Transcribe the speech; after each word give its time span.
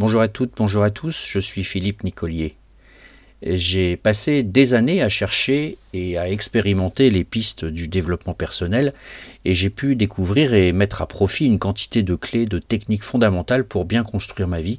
Bonjour 0.00 0.22
à 0.22 0.28
toutes, 0.28 0.52
bonjour 0.56 0.82
à 0.82 0.88
tous, 0.88 1.26
je 1.28 1.38
suis 1.38 1.62
Philippe 1.62 2.04
Nicolier. 2.04 2.54
J'ai 3.42 3.98
passé 3.98 4.42
des 4.42 4.72
années 4.72 5.02
à 5.02 5.10
chercher 5.10 5.76
et 5.92 6.16
à 6.16 6.30
expérimenter 6.30 7.10
les 7.10 7.22
pistes 7.22 7.66
du 7.66 7.86
développement 7.86 8.32
personnel 8.32 8.94
et 9.44 9.52
j'ai 9.52 9.68
pu 9.68 9.96
découvrir 9.96 10.54
et 10.54 10.72
mettre 10.72 11.02
à 11.02 11.06
profit 11.06 11.44
une 11.44 11.58
quantité 11.58 12.02
de 12.02 12.14
clés, 12.14 12.46
de 12.46 12.58
techniques 12.58 13.02
fondamentales 13.02 13.66
pour 13.66 13.84
bien 13.84 14.02
construire 14.02 14.48
ma 14.48 14.62
vie, 14.62 14.78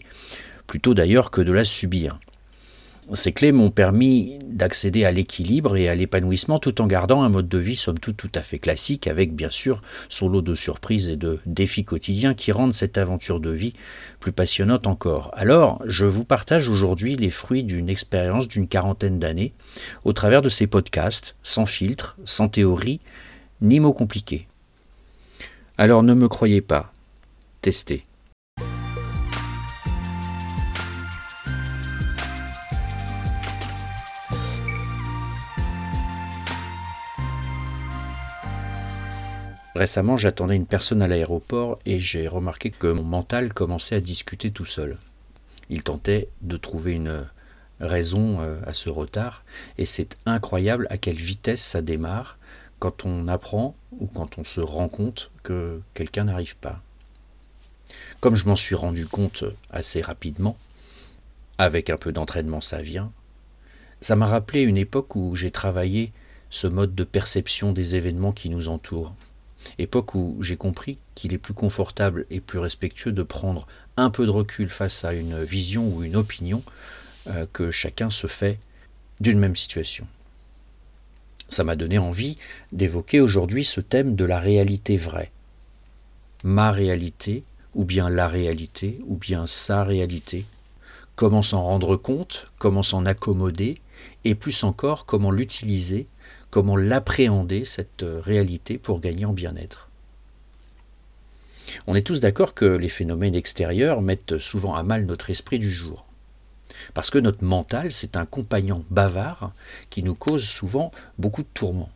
plutôt 0.66 0.96
d'ailleurs 0.96 1.30
que 1.30 1.42
de 1.42 1.52
la 1.52 1.66
subir. 1.66 2.20
Ces 3.14 3.34
clés 3.34 3.52
m'ont 3.52 3.71
permis 3.71 4.39
d'accéder 4.45 5.04
à 5.04 5.12
l'équilibre 5.12 5.76
et 5.76 5.90
à 5.90 5.95
l'épanouissement 5.95 6.59
tout 6.59 6.81
en 6.81 6.88
gardant 6.88 7.23
un 7.23 7.30
mode 7.30 7.49
de 7.49 7.58
vie 7.58 7.76
somme 7.76 7.99
toute 7.99 8.16
tout 8.16 8.31
à 8.36 8.41
fait 8.41 8.59
classique 8.59 9.08
avec 9.08 9.36
bien 9.36 9.49
sûr 9.49 9.81
son 10.08 10.30
lot 10.30 10.41
de 10.41 10.53
surprises 10.53 11.09
et 11.09 11.17
de 11.17 11.39
défis 11.45 11.84
quotidiens 11.84 12.34
qui 12.34 12.53
rendent 12.53 12.73
cette 12.73 12.98
aventure 12.98 13.41
de 13.41 13.50
vie 13.50 13.73
plus 14.20 14.31
passionnante 14.31 14.88
encore. 14.88 15.31
Alors, 15.34 15.81
je 15.86 16.05
vous 16.05 16.23
partage 16.23 16.70
aujourd'hui 16.70 17.16
les 17.17 17.31
fruits 17.31 17.66
d'une 17.66 17.89
expérience 17.89 18.48
d'une 18.48 18.67
quarantaine 18.67 19.20
d'années 19.20 19.53
au 20.05 20.14
travers 20.14 20.41
de 20.41 20.50
ces 20.50 20.67
podcasts, 20.67 21.36
sans 21.44 21.66
filtre, 21.66 22.17
sans 22.23 22.48
théorie, 22.48 23.02
ni 23.62 23.80
mots 23.80 23.94
compliqués. 23.94 24.48
Alors 25.78 26.03
ne 26.03 26.14
me 26.14 26.30
croyez 26.30 26.62
pas, 26.62 26.94
testez. 27.62 28.05
Récemment, 39.82 40.16
j'attendais 40.16 40.56
une 40.56 40.68
personne 40.68 41.02
à 41.02 41.08
l'aéroport 41.08 41.80
et 41.88 42.00
j'ai 42.00 42.28
remarqué 42.28 42.70
que 42.70 42.86
mon 42.86 43.02
mental 43.02 43.52
commençait 43.52 43.96
à 43.96 44.00
discuter 44.00 44.52
tout 44.52 44.64
seul. 44.64 45.00
Il 45.72 45.82
tentait 45.82 46.30
de 46.44 46.56
trouver 46.56 46.92
une 46.92 47.26
raison 47.80 48.42
euh, 48.42 48.59
à 48.68 48.74
ce 48.74 48.90
retard 48.92 49.44
et 49.80 49.88
c'est 49.88 50.18
incroyable 50.28 50.86
à 50.92 51.00
quelle 51.00 51.16
vitesse 51.16 51.64
ça 51.64 51.82
démarre 51.82 52.38
quand 52.78 53.08
on 53.08 53.28
apprend 53.28 53.76
ou 54.00 54.06
quand 54.06 54.38
on 54.38 54.44
se 54.44 54.62
rend 54.62 54.88
compte 54.88 55.32
que 55.42 55.82
quelqu'un 55.96 56.26
n'arrive 56.26 56.58
pas. 56.58 56.80
Comme 58.20 58.36
je 58.36 58.46
m'en 58.46 58.56
suis 58.56 58.76
rendu 58.76 59.08
compte 59.08 59.46
assez 59.72 60.02
rapidement, 60.02 60.58
avec 61.58 61.90
un 61.90 61.98
peu 61.98 62.12
d'entraînement 62.12 62.62
ça 62.62 62.84
vient, 62.84 63.12
ça 64.00 64.16
m'a 64.16 64.28
rappelé 64.28 64.62
une 64.62 64.78
époque 64.78 65.16
où 65.16 65.36
j'ai 65.36 65.50
travaillé 65.50 66.12
ce 66.52 66.68
mode 66.68 66.94
de 66.94 67.04
perception 67.04 67.72
des 67.72 67.96
événements 67.96 68.32
qui 68.32 68.50
nous 68.50 68.68
entourent 68.68 69.16
époque 69.78 70.16
où 70.16 70.38
j'ai 70.42 70.58
compris 70.58 70.98
qu'il 71.16 71.34
est 71.34 71.38
plus 71.38 71.54
confortable 71.54 72.26
et 72.30 72.40
plus 72.40 72.59
respectueux 72.59 73.12
de 73.12 73.23
prendre 73.23 73.68
un 73.98 74.09
peu 74.09 74.26
de 74.26 74.31
recul 74.31 74.70
face 74.70 75.03
à 75.03 75.14
une 75.14 75.44
vision 75.44 75.88
ou 75.88 76.03
une 76.03 76.16
opinion 76.16 76.64
euh, 77.28 77.45
que 77.52 77.72
chacun 77.72 78.09
se 78.09 78.28
fait 78.28 78.58
d'une 79.20 79.40
même 79.40 79.56
situation. 79.56 80.08
Ça 81.50 81.64
m'a 81.64 81.76
donné 81.76 81.98
envie 81.98 82.38
d'évoquer 82.72 83.20
aujourd'hui 83.20 83.66
ce 83.66 83.81
thème 83.81 84.16
de 84.16 84.26
la 84.26 84.40
réalité 84.40 84.98
vraie. 84.98 85.31
Ma 86.44 86.72
réalité, 86.72 87.44
ou 87.75 87.86
bien 87.86 88.09
la 88.09 88.28
réalité, 88.28 89.00
ou 89.06 89.18
bien 89.18 89.48
sa 89.48 89.84
réalité. 89.84 90.46
Comment 91.16 91.42
s'en 91.42 91.62
rendre 91.62 91.98
compte, 91.98 92.48
comment 92.58 92.84
s'en 92.84 93.06
accommoder, 93.06 93.78
et 94.23 94.34
plus 94.34 94.64
encore 94.64 95.06
comment 95.06 95.30
l'utiliser 95.30 96.08
comment 96.52 96.75
l'appréhender, 96.75 97.66
cette 97.66 98.03
euh, 98.03 98.19
réalité, 98.19 98.77
pour 98.77 98.99
gagner 98.99 99.25
en 99.25 99.33
bien-être. 99.33 99.89
On 101.88 101.95
est 101.95 102.06
tous 102.06 102.19
d'accord 102.19 102.53
que 102.53 102.66
les 102.66 102.89
phénomènes 102.89 103.35
extérieurs 103.35 104.01
mettent 104.01 104.38
souvent 104.38 104.75
à 104.75 104.84
mal 104.84 105.06
notre 105.06 105.29
esprit 105.29 105.57
du 105.57 105.72
jour. 105.72 106.06
Parce 106.94 107.09
que 107.09 107.19
notre 107.19 107.44
mental, 107.44 107.91
c'est 107.91 108.17
un 108.17 108.25
compagnon 108.25 108.85
bavard 108.90 109.53
qui 109.90 110.03
nous 110.03 110.16
cause 110.16 110.44
souvent 110.44 110.91
beaucoup 111.17 111.44
de 111.44 111.47
tourments. 111.53 111.90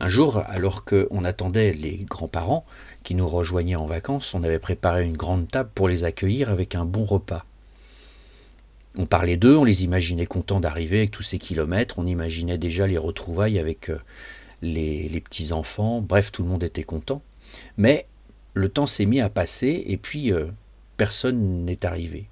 Un 0.00 0.08
jour, 0.08 0.38
alors 0.46 0.84
qu'on 0.84 1.24
attendait 1.24 1.72
les 1.72 1.98
grands-parents 1.98 2.64
qui 3.02 3.14
nous 3.14 3.28
rejoignaient 3.28 3.76
en 3.76 3.86
vacances, 3.86 4.34
on 4.34 4.42
avait 4.42 4.58
préparé 4.58 5.04
une 5.04 5.16
grande 5.16 5.48
table 5.48 5.70
pour 5.74 5.88
les 5.88 6.04
accueillir 6.04 6.50
avec 6.50 6.74
un 6.74 6.84
bon 6.84 7.04
repas. 7.04 7.44
On 8.96 9.06
parlait 9.06 9.38
d'eux, 9.38 9.56
on 9.56 9.64
les 9.64 9.84
imaginait 9.84 10.26
contents 10.26 10.60
d'arriver 10.60 10.98
avec 10.98 11.10
tous 11.10 11.22
ces 11.22 11.38
kilomètres, 11.38 11.98
on 11.98 12.06
imaginait 12.06 12.58
déjà 12.58 12.86
les 12.86 12.98
retrouvailles 12.98 13.58
avec 13.58 13.88
euh, 13.88 13.98
les, 14.60 15.20
petits-enfants, 15.20 16.02
bref, 16.02 16.30
tout 16.30 16.42
le 16.42 16.48
monde 16.48 16.62
était 16.62 16.84
content. 16.84 17.22
Mais 17.78 18.06
le 18.52 18.68
temps 18.68 18.86
s'est 18.86 19.06
mis 19.06 19.20
à 19.20 19.30
passer 19.30 19.82
et 19.86 19.96
puis 19.96 20.30
euh, 20.32 20.46
personne 20.98 21.64
n'est 21.64 21.86
arrivé. 21.86 22.28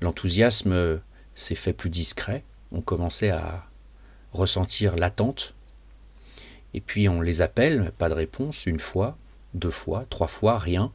L'enthousiasme 0.00 0.72
euh, 0.72 0.98
s'est 1.36 1.54
fait 1.54 1.72
plus 1.72 1.90
discret, 1.90 2.42
on 2.72 2.80
commençait 2.80 3.30
à 3.30 3.66
ressentir 4.32 4.96
l'attente, 4.96 5.54
et 6.74 6.80
puis 6.80 7.08
on 7.08 7.20
les 7.20 7.40
appelle, 7.40 7.92
pas 7.98 8.08
de 8.08 8.14
réponse, 8.14 8.66
une 8.66 8.80
fois, 8.80 9.16
deux 9.54 9.70
fois, 9.70 10.06
trois 10.10 10.26
fois, 10.26 10.58
rien. 10.58 10.92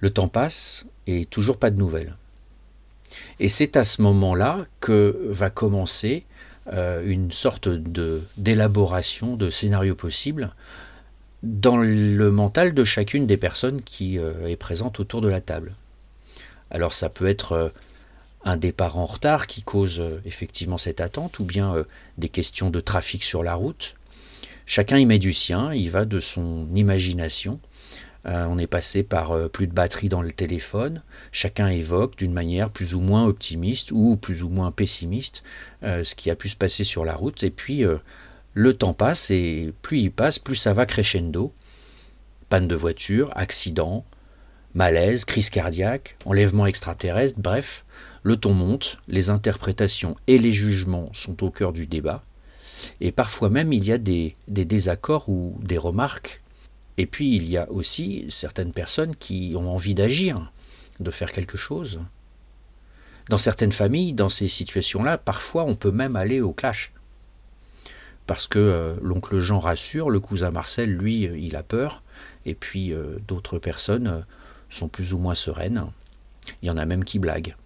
Le 0.00 0.10
temps 0.10 0.28
passe 0.28 0.86
et 1.06 1.24
toujours 1.24 1.56
pas 1.56 1.70
de 1.70 1.78
nouvelles. 1.78 2.16
Et 3.40 3.48
c'est 3.48 3.76
à 3.76 3.84
ce 3.84 4.02
moment-là 4.02 4.64
que 4.80 5.18
va 5.28 5.50
commencer 5.50 6.24
euh, 6.72 7.02
une 7.04 7.30
sorte 7.30 7.68
d'élaboration 7.68 9.36
de, 9.36 9.50
scénarios 9.50 9.94
possibles 9.94 10.54
dans 11.42 11.76
le 11.76 12.30
mental 12.30 12.72
de 12.72 12.84
chacune 12.84 13.26
des 13.26 13.36
personnes 13.36 13.82
qui 13.82 14.18
euh, 14.18 14.46
est 14.46 14.56
présente 14.56 14.98
autour 14.98 15.20
de 15.20 15.28
la 15.28 15.42
table. 15.42 15.74
Alors 16.70 16.94
ça 16.94 17.10
peut 17.10 17.26
être 17.26 17.52
euh, 17.52 17.68
un 18.44 18.56
départ 18.56 18.96
en 18.96 19.04
retard 19.04 19.46
qui 19.46 19.62
cause 19.62 20.02
effectivement 20.24 20.78
cette 20.78 21.02
attente, 21.02 21.38
ou 21.38 21.44
bien 21.44 21.74
des 22.18 22.28
questions 22.28 22.68
de 22.68 22.80
trafic 22.80 23.24
sur 23.24 23.42
la 23.42 23.54
route. 23.54 23.94
Chacun 24.66 24.98
y 24.98 25.06
met 25.06 25.18
du 25.18 25.32
sien, 25.32 25.72
il 25.72 25.90
va 25.90 26.04
de 26.04 26.20
son 26.20 26.68
imagination, 26.74 27.58
euh, 28.26 28.46
on 28.48 28.58
est 28.58 28.66
passé 28.66 29.02
par 29.02 29.32
euh, 29.32 29.48
plus 29.48 29.66
de 29.66 29.72
batterie 29.72 30.08
dans 30.08 30.22
le 30.22 30.32
téléphone. 30.32 31.02
Chacun 31.30 31.68
évoque 31.68 32.16
d'une 32.16 32.32
manière 32.32 32.70
plus 32.70 32.94
ou 32.94 33.00
moins 33.00 33.26
optimiste 33.26 33.90
ou 33.92 34.16
plus 34.16 34.42
ou 34.42 34.48
moins 34.48 34.70
pessimiste 34.70 35.42
euh, 35.82 36.04
ce 36.04 36.14
qui 36.14 36.30
a 36.30 36.36
pu 36.36 36.48
se 36.48 36.56
passer 36.56 36.84
sur 36.84 37.04
la 37.04 37.14
route. 37.14 37.42
Et 37.42 37.50
puis 37.50 37.84
le 38.54 38.74
temps 38.74 38.94
passe 38.94 39.30
et 39.30 39.72
plus 39.82 39.98
il 39.98 40.10
passe, 40.10 40.38
plus 40.38 40.54
ça 40.54 40.72
va 40.72 40.86
crescendo. 40.86 41.52
Panne 42.48 42.68
de 42.68 42.76
voiture, 42.76 43.30
accident, 43.34 44.04
malaise, 44.74 45.24
crise 45.24 45.50
cardiaque, 45.50 46.16
enlèvement 46.24 46.66
extraterrestre, 46.66 47.40
bref, 47.40 47.84
le 48.22 48.36
ton 48.36 48.54
monte, 48.54 48.98
les 49.08 49.28
interprétations 49.28 50.16
et 50.26 50.38
les 50.38 50.52
jugements 50.52 51.10
sont 51.12 51.42
au 51.44 51.50
cœur 51.50 51.72
du 51.72 51.86
débat. 51.86 52.22
Et 53.00 53.12
parfois 53.12 53.50
même 53.50 53.72
il 53.72 53.84
y 53.84 53.92
a 53.92 53.98
des 53.98 54.34
désaccords 54.46 55.28
ou 55.28 55.58
des 55.62 55.78
remarques 55.78 56.43
et 56.96 57.06
puis 57.06 57.34
il 57.34 57.48
y 57.48 57.56
a 57.56 57.70
aussi 57.70 58.26
certaines 58.28 58.72
personnes 58.72 59.16
qui 59.16 59.54
ont 59.56 59.72
envie 59.72 59.94
d'agir, 59.94 60.52
de 61.00 61.10
faire 61.10 61.32
quelque 61.32 61.56
chose. 61.56 62.00
Dans 63.28 63.38
certaines 63.38 63.72
familles, 63.72 64.12
dans 64.12 64.28
ces 64.28 64.48
situations-là, 64.48 65.18
parfois 65.18 65.64
on 65.64 65.74
peut 65.74 65.90
même 65.90 66.16
aller 66.16 66.40
au 66.40 66.52
clash. 66.52 66.92
Parce 68.26 68.46
que 68.48 68.58
euh, 68.58 68.96
l'oncle 69.02 69.38
Jean 69.38 69.58
rassure, 69.58 70.08
le 70.08 70.20
cousin 70.20 70.50
Marcel, 70.50 70.94
lui, 70.94 71.26
euh, 71.26 71.36
il 71.36 71.56
a 71.56 71.62
peur, 71.62 72.02
et 72.46 72.54
puis 72.54 72.92
euh, 72.92 73.18
d'autres 73.28 73.58
personnes 73.58 74.24
sont 74.70 74.88
plus 74.88 75.12
ou 75.12 75.18
moins 75.18 75.34
sereines. 75.34 75.86
Il 76.62 76.68
y 76.68 76.70
en 76.70 76.76
a 76.76 76.86
même 76.86 77.04
qui 77.04 77.18
blaguent. 77.18 77.56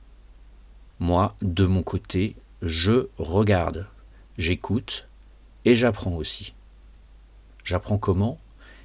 Moi, 1.00 1.36
de 1.42 1.64
mon 1.64 1.82
côté, 1.82 2.34
je 2.62 3.06
regarde, 3.19 3.88
j'écoute 4.36 5.06
et 5.64 5.74
j'apprends 5.74 6.14
aussi. 6.14 6.54
J'apprends 7.64 7.98
comment 7.98 8.38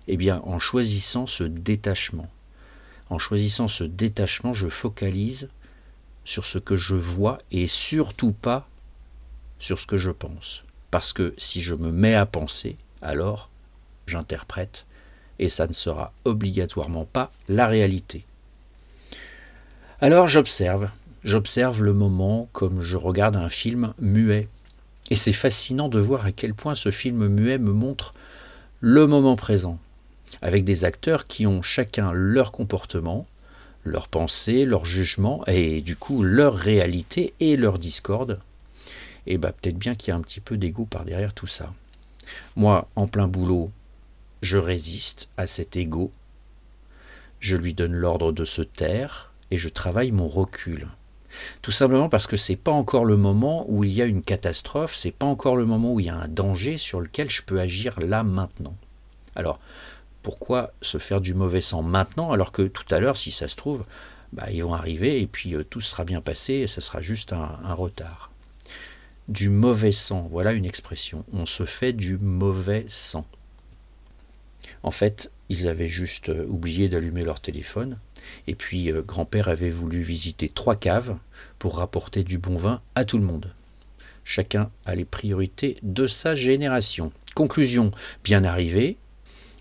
eh 0.08 0.18
bien, 0.18 0.42
en 0.46 0.60
choisissant 0.60 1.26
ce 1.26 1.44
détachement. 1.44 2.30
En 3.10 3.20
choisissant 3.20 3.68
ce 3.68 3.84
détachement, 3.84 4.54
je 4.54 4.68
focalise 4.68 5.50
sur 6.26 6.46
ce 6.46 6.58
que 6.58 6.76
je 6.76 6.96
vois 6.96 7.40
et 7.52 7.68
surtout 7.68 8.32
pas 8.32 8.68
sur 9.60 9.80
ce 9.80 9.88
que 9.88 9.98
je 9.98 10.12
pense. 10.12 10.64
Parce 10.92 11.14
que 11.14 11.34
si 11.38 11.62
je 11.62 11.76
me 11.76 11.92
mets 11.92 12.16
à 12.16 12.26
penser, 12.26 12.78
alors 13.02 13.50
j'interprète 14.08 14.86
et 15.40 15.50
ça 15.50 15.68
ne 15.68 15.74
sera 15.74 16.14
obligatoirement 16.26 17.06
pas 17.06 17.32
la 17.48 17.68
réalité. 17.68 18.26
Alors 20.02 20.28
j'observe, 20.28 20.90
j'observe 21.24 21.84
le 21.84 21.94
moment 21.94 22.50
comme 22.52 22.82
je 22.82 22.98
regarde 22.98 23.36
un 23.36 23.50
film 23.50 23.94
muet. 24.00 24.48
Et 25.10 25.16
c'est 25.16 25.34
fascinant 25.34 25.90
de 25.90 26.00
voir 26.00 26.26
à 26.26 26.32
quel 26.32 26.54
point 26.54 26.76
ce 26.76 26.92
film 26.92 27.28
muet 27.28 27.58
me 27.58 27.72
montre 27.72 28.14
le 28.80 29.08
moment 29.08 29.36
présent, 29.36 29.80
avec 30.42 30.64
des 30.64 30.86
acteurs 30.86 31.28
qui 31.28 31.48
ont 31.48 31.62
chacun 31.62 32.12
leur 32.12 32.52
comportement, 32.52 33.28
leur 33.84 34.08
pensée, 34.08 34.66
leur 34.66 34.86
jugement, 34.86 35.44
et 35.48 35.82
du 35.82 35.96
coup 35.96 36.24
leur 36.24 36.56
réalité 36.56 37.34
et 37.40 37.56
leur 37.56 37.80
discorde. 37.80 38.40
Et 39.28 39.38
bah 39.38 39.52
peut-être 39.52 39.78
bien 39.78 39.96
qu'il 39.96 40.10
y 40.10 40.12
a 40.12 40.18
un 40.18 40.22
petit 40.22 40.42
peu 40.42 40.58
d'ego 40.58 40.86
par 40.86 41.06
derrière 41.06 41.34
tout 41.34 41.48
ça. 41.48 41.74
Moi, 42.56 42.88
en 42.96 43.08
plein 43.08 43.28
boulot, 43.28 43.72
je 44.42 44.58
résiste 44.58 45.30
à 45.38 45.48
cet 45.48 45.78
ego. 45.78 46.12
Je 47.40 47.58
lui 47.58 47.74
donne 47.74 47.94
l'ordre 47.94 48.32
de 48.32 48.46
se 48.46 48.62
taire 48.62 49.32
et 49.52 49.58
je 49.58 49.70
travaille 49.70 50.12
mon 50.12 50.28
recul. 50.28 50.88
Tout 51.62 51.72
simplement 51.72 52.10
parce 52.10 52.28
que 52.28 52.38
c'est 52.38 52.56
pas 52.56 52.72
encore 52.72 53.06
le 53.06 53.18
moment 53.18 53.66
où 53.68 53.84
il 53.84 53.92
y 53.92 54.02
a 54.02 54.06
une 54.06 54.22
catastrophe, 54.22 54.96
c'est 54.96 55.12
pas 55.12 55.26
encore 55.26 55.56
le 55.56 55.66
moment 55.66 55.94
où 55.94 56.00
il 56.00 56.06
y 56.06 56.10
a 56.10 56.16
un 56.16 56.28
danger 56.28 56.78
sur 56.78 57.02
lequel 57.02 57.30
je 57.30 57.42
peux 57.42 57.60
agir 57.60 58.00
là 58.00 58.24
maintenant. 58.24 58.76
Alors, 59.36 59.60
pourquoi 60.24 60.74
se 60.82 60.98
faire 60.98 61.22
du 61.22 61.34
mauvais 61.34 61.62
sang 61.62 61.84
maintenant 61.84 62.32
alors 62.32 62.52
que 62.52 62.64
tout 62.64 62.86
à 62.90 63.00
l'heure, 63.00 63.18
si 63.18 63.30
ça 63.30 63.48
se 63.48 63.56
trouve, 63.56 63.86
bah, 64.32 64.50
ils 64.52 64.64
vont 64.64 64.74
arriver 64.74 65.22
et 65.22 65.28
puis 65.28 65.54
euh, 65.54 65.64
tout 65.64 65.82
sera 65.82 66.06
bien 66.06 66.22
passé 66.22 66.54
et 66.54 66.68
ça 66.68 66.82
sera 66.82 67.02
juste 67.02 67.34
un 67.34 67.74
retard. 67.74 68.32
Du 69.30 69.50
mauvais 69.50 69.92
sang, 69.92 70.28
voilà 70.32 70.54
une 70.54 70.66
expression. 70.66 71.24
On 71.32 71.46
se 71.46 71.66
fait 71.66 71.94
du 71.94 72.18
mauvais 72.18 72.86
sang. 72.88 73.26
En 74.82 74.92
fait, 74.92 75.32
ils 75.50 75.68
avaient 75.68 75.88
juste 75.88 76.30
euh, 76.30 76.46
oublié 76.48 76.90
d'allumer 76.90 77.24
leur 77.24 77.40
téléphone 77.40 77.98
et 78.48 78.56
puis 78.56 78.92
euh, 78.92 79.02
grand-père 79.02 79.48
avait 79.48 79.70
voulu 79.70 80.02
visiter 80.02 80.50
trois 80.50 80.76
caves 80.76 81.18
pour 81.60 81.78
rapporter 81.78 82.24
du 82.24 82.38
bon 82.38 82.58
vin 82.58 82.82
à 82.96 83.06
tout 83.06 83.18
le 83.18 83.24
monde. 83.24 83.54
Chacun 84.26 84.72
a 84.86 84.96
les 84.96 85.06
priorités 85.06 85.76
de 85.84 86.08
sa 86.08 86.36
génération. 86.36 87.12
Conclusion, 87.36 87.92
bien 88.24 88.44
arrivé, 88.44 88.98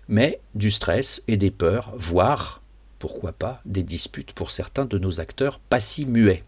mais 0.07 0.39
du 0.55 0.71
stress 0.71 1.23
et 1.27 1.37
des 1.37 1.51
peurs, 1.51 1.93
voire, 1.95 2.61
pourquoi 2.99 3.33
pas, 3.33 3.61
des 3.65 3.83
disputes 3.83 4.33
pour 4.33 4.51
certains 4.51 4.85
de 4.85 4.97
nos 4.97 5.19
acteurs 5.19 5.59
pas 5.59 5.79
si 5.79 6.05
muets. 6.05 6.43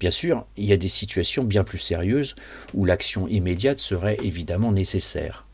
Bien 0.00 0.10
sûr, 0.10 0.46
il 0.56 0.64
y 0.64 0.72
a 0.72 0.76
des 0.76 0.88
situations 0.88 1.44
bien 1.44 1.64
plus 1.64 1.78
sérieuses 1.78 2.34
où 2.74 2.84
l'action 2.84 3.28
immédiate 3.28 3.78
serait 3.78 4.18
évidemment 4.22 4.72
nécessaire. 4.72 5.46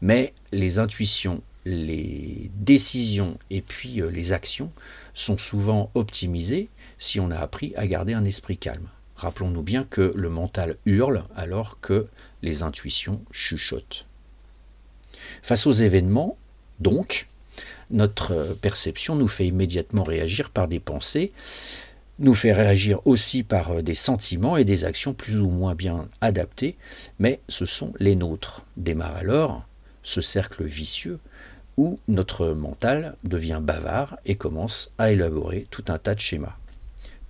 Mais 0.00 0.34
les 0.52 0.78
intuitions, 0.78 1.42
les 1.64 2.50
décisions 2.54 3.38
et 3.50 3.62
puis 3.62 4.00
euh, 4.00 4.10
les 4.10 4.32
actions 4.32 4.70
sont 5.14 5.38
souvent 5.38 5.90
optimisés 5.94 6.68
si 6.98 7.18
on 7.18 7.30
a 7.30 7.38
appris 7.38 7.74
à 7.76 7.86
garder 7.86 8.12
un 8.12 8.24
esprit 8.24 8.58
calme. 8.58 8.88
Rappelons-nous 9.16 9.62
bien 9.62 9.84
que 9.84 10.12
le 10.14 10.28
mental 10.28 10.76
hurle 10.84 11.24
alors 11.34 11.80
que 11.80 12.06
les 12.42 12.62
intuitions 12.62 13.22
chuchotent. 13.32 14.06
Face 15.42 15.66
aux 15.66 15.72
événements, 15.72 16.36
donc, 16.80 17.26
notre 17.90 18.56
perception 18.60 19.14
nous 19.14 19.28
fait 19.28 19.46
immédiatement 19.46 20.04
réagir 20.04 20.50
par 20.50 20.68
des 20.68 20.80
pensées, 20.80 21.32
nous 22.18 22.34
fait 22.34 22.52
réagir 22.52 23.00
aussi 23.06 23.42
par 23.42 23.82
des 23.82 23.94
sentiments 23.94 24.56
et 24.56 24.64
des 24.64 24.84
actions 24.84 25.12
plus 25.12 25.40
ou 25.40 25.48
moins 25.48 25.74
bien 25.74 26.08
adaptées, 26.20 26.76
mais 27.18 27.40
ce 27.48 27.64
sont 27.64 27.92
les 27.98 28.16
nôtres. 28.16 28.64
Démarre 28.76 29.16
alors 29.16 29.66
ce 30.02 30.20
cercle 30.20 30.64
vicieux 30.64 31.18
où 31.76 31.98
notre 32.08 32.48
mental 32.48 33.16
devient 33.24 33.60
bavard 33.62 34.18
et 34.24 34.34
commence 34.34 34.90
à 34.98 35.10
élaborer 35.10 35.66
tout 35.70 35.84
un 35.88 35.98
tas 35.98 36.14
de 36.14 36.20
schémas. 36.20 36.56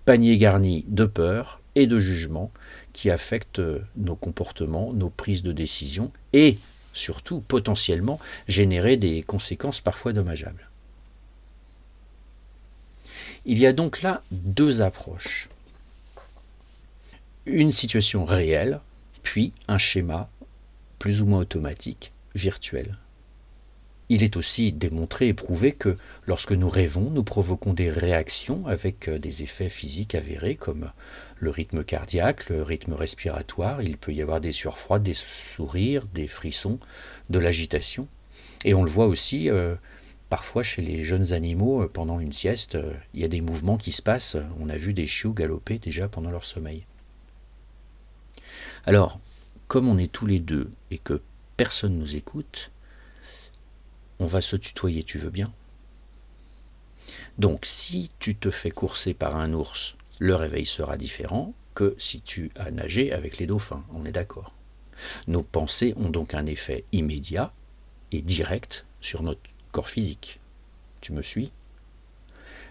Panier 0.04 0.38
garni 0.38 0.84
de 0.86 1.04
peur 1.04 1.60
et 1.74 1.88
de 1.88 1.98
jugement 1.98 2.52
qui 2.92 3.10
affectent 3.10 3.62
nos 3.96 4.14
comportements, 4.14 4.92
nos 4.92 5.10
prises 5.10 5.42
de 5.42 5.52
décision 5.52 6.12
et 6.32 6.58
surtout 6.96 7.40
potentiellement 7.40 8.18
générer 8.48 8.96
des 8.96 9.22
conséquences 9.22 9.80
parfois 9.80 10.12
dommageables. 10.12 10.68
Il 13.44 13.58
y 13.58 13.66
a 13.66 13.72
donc 13.72 14.02
là 14.02 14.22
deux 14.32 14.82
approches. 14.82 15.48
Une 17.46 17.70
situation 17.70 18.24
réelle, 18.24 18.80
puis 19.22 19.52
un 19.68 19.78
schéma 19.78 20.28
plus 20.98 21.22
ou 21.22 21.26
moins 21.26 21.40
automatique, 21.40 22.12
virtuel. 22.34 22.96
Il 24.08 24.22
est 24.22 24.36
aussi 24.36 24.72
démontré 24.72 25.28
et 25.28 25.34
prouvé 25.34 25.72
que 25.72 25.96
lorsque 26.26 26.52
nous 26.52 26.68
rêvons, 26.68 27.10
nous 27.10 27.24
provoquons 27.24 27.72
des 27.72 27.90
réactions 27.90 28.66
avec 28.66 29.08
euh, 29.08 29.18
des 29.18 29.42
effets 29.42 29.68
physiques 29.68 30.14
avérés 30.14 30.54
comme 30.54 30.92
le 31.38 31.50
rythme 31.50 31.82
cardiaque, 31.82 32.48
le 32.48 32.62
rythme 32.62 32.92
respiratoire, 32.92 33.82
il 33.82 33.96
peut 33.96 34.12
y 34.12 34.22
avoir 34.22 34.40
des 34.40 34.52
sueurs 34.52 34.78
froides, 34.78 35.02
des 35.02 35.14
sourires, 35.14 36.06
des 36.14 36.28
frissons, 36.28 36.78
de 37.30 37.38
l'agitation. 37.40 38.06
Et 38.64 38.74
on 38.74 38.84
le 38.84 38.90
voit 38.90 39.06
aussi 39.06 39.50
euh, 39.50 39.74
parfois 40.30 40.62
chez 40.62 40.82
les 40.82 41.02
jeunes 41.02 41.32
animaux 41.32 41.82
euh, 41.82 41.90
pendant 41.92 42.20
une 42.20 42.32
sieste, 42.32 42.78
il 43.12 43.20
y 43.20 43.24
a 43.24 43.28
des 43.28 43.40
mouvements 43.40 43.76
qui 43.76 43.90
se 43.90 44.02
passent, 44.02 44.36
on 44.60 44.68
a 44.68 44.76
vu 44.76 44.94
des 44.94 45.06
chiots 45.06 45.32
galoper 45.32 45.78
déjà 45.78 46.08
pendant 46.08 46.30
leur 46.30 46.44
sommeil. 46.44 46.84
Alors, 48.84 49.18
comme 49.66 49.88
on 49.88 49.98
est 49.98 50.12
tous 50.12 50.26
les 50.26 50.38
deux 50.38 50.70
et 50.92 50.98
que 50.98 51.20
personne 51.56 51.98
nous 51.98 52.16
écoute, 52.16 52.70
on 54.18 54.26
va 54.26 54.40
se 54.40 54.56
tutoyer, 54.56 55.02
tu 55.02 55.18
veux 55.18 55.30
bien? 55.30 55.52
Donc 57.38 57.66
si 57.66 58.10
tu 58.18 58.34
te 58.34 58.50
fais 58.50 58.70
courser 58.70 59.14
par 59.14 59.36
un 59.36 59.52
ours, 59.52 59.96
le 60.18 60.34
réveil 60.34 60.66
sera 60.66 60.96
différent 60.96 61.54
que 61.74 61.94
si 61.98 62.20
tu 62.22 62.50
as 62.56 62.70
nagé 62.70 63.12
avec 63.12 63.38
les 63.38 63.46
dauphins, 63.46 63.84
on 63.92 64.04
est 64.06 64.12
d'accord? 64.12 64.54
Nos 65.26 65.42
pensées 65.42 65.92
ont 65.96 66.08
donc 66.08 66.32
un 66.32 66.46
effet 66.46 66.84
immédiat 66.92 67.52
et 68.12 68.22
direct 68.22 68.86
sur 69.00 69.22
notre 69.22 69.42
corps 69.70 69.90
physique. 69.90 70.40
Tu 71.02 71.12
me 71.12 71.20
suis? 71.22 71.52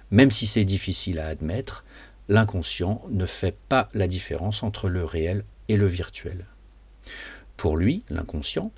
Même 0.09 0.31
si 0.31 0.47
c'est 0.47 0.65
difficile 0.65 1.19
à 1.19 1.27
admettre, 1.27 1.83
l'inconscient 2.27 3.03
ne 3.09 3.27
fait 3.27 3.55
pas 3.69 3.89
la 3.93 4.07
différence 4.07 4.63
entre 4.63 4.89
le 4.89 5.05
réel 5.05 5.45
et 5.67 5.77
le 5.77 5.85
virtuel. 5.85 6.45
Pour 7.57 7.77
lui, 7.77 8.03
l'inconscient, 8.09 8.71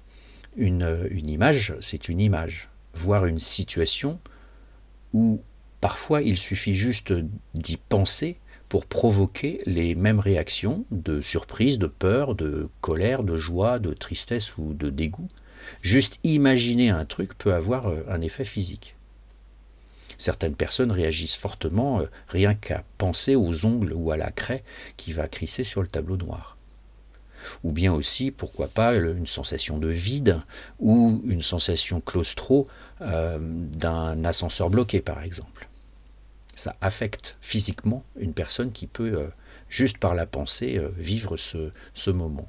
une, 0.57 1.29
image, 1.29 1.75
c'est 1.79 2.09
une 2.09 2.19
image. 2.19 2.69
Voir 2.93 3.25
une 3.25 3.39
situation 3.39 4.19
où 5.13 5.41
parfois 5.81 6.21
il 6.21 6.37
suffit 6.37 6.73
juste 6.73 7.13
d'y 7.53 7.77
penser 7.77 8.39
pour 8.67 8.85
provoquer 8.85 9.61
les 9.65 9.95
mêmes 9.95 10.19
réactions 10.19 10.83
de 10.91 11.21
surprise, 11.21 11.77
de 11.77 11.87
peur, 11.87 12.35
de 12.35 12.69
colère, 12.81 13.23
de 13.23 13.37
joie, 13.37 13.79
de 13.79 13.93
tristesse 13.93 14.57
ou 14.57 14.73
de 14.73 14.89
dégoût. 14.89 15.29
Juste 15.81 16.19
imaginer 16.23 16.89
un 16.89 17.05
truc 17.05 17.37
peut 17.37 17.53
avoir 17.53 17.87
euh, 17.87 18.01
un 18.09 18.21
effet 18.21 18.45
physique. 18.45 18.95
Certaines 20.17 20.55
personnes 20.55 20.91
réagissent 20.91 21.35
fortement 21.35 22.01
euh, 22.01 22.05
rien 22.27 22.55
qu'à 22.55 22.83
penser 22.97 23.35
aux 23.35 23.65
ongles 23.65 23.93
ou 23.93 24.11
à 24.11 24.17
la 24.17 24.31
craie 24.31 24.63
qui 24.97 25.13
va 25.13 25.27
crisser 25.27 25.63
sur 25.63 25.81
le 25.81 25.87
tableau 25.87 26.17
noir 26.17 26.56
ou 27.63 27.71
bien 27.71 27.93
aussi, 27.93 28.31
pourquoi 28.31 28.67
pas, 28.67 28.95
une 28.95 29.27
sensation 29.27 29.77
de 29.77 29.87
vide 29.87 30.41
ou 30.79 31.21
une 31.25 31.41
sensation 31.41 32.01
claustro 32.01 32.67
euh, 33.01 33.37
d'un 33.39 34.23
ascenseur 34.25 34.69
bloqué, 34.69 35.01
par 35.01 35.23
exemple. 35.23 35.67
Ça 36.55 36.75
affecte 36.81 37.37
physiquement 37.41 38.03
une 38.19 38.33
personne 38.33 38.71
qui 38.71 38.87
peut, 38.87 39.13
euh, 39.13 39.27
juste 39.69 39.99
par 39.99 40.15
la 40.15 40.25
pensée, 40.25 40.77
euh, 40.77 40.89
vivre 40.97 41.37
ce, 41.37 41.71
ce 41.93 42.09
moment. 42.09 42.47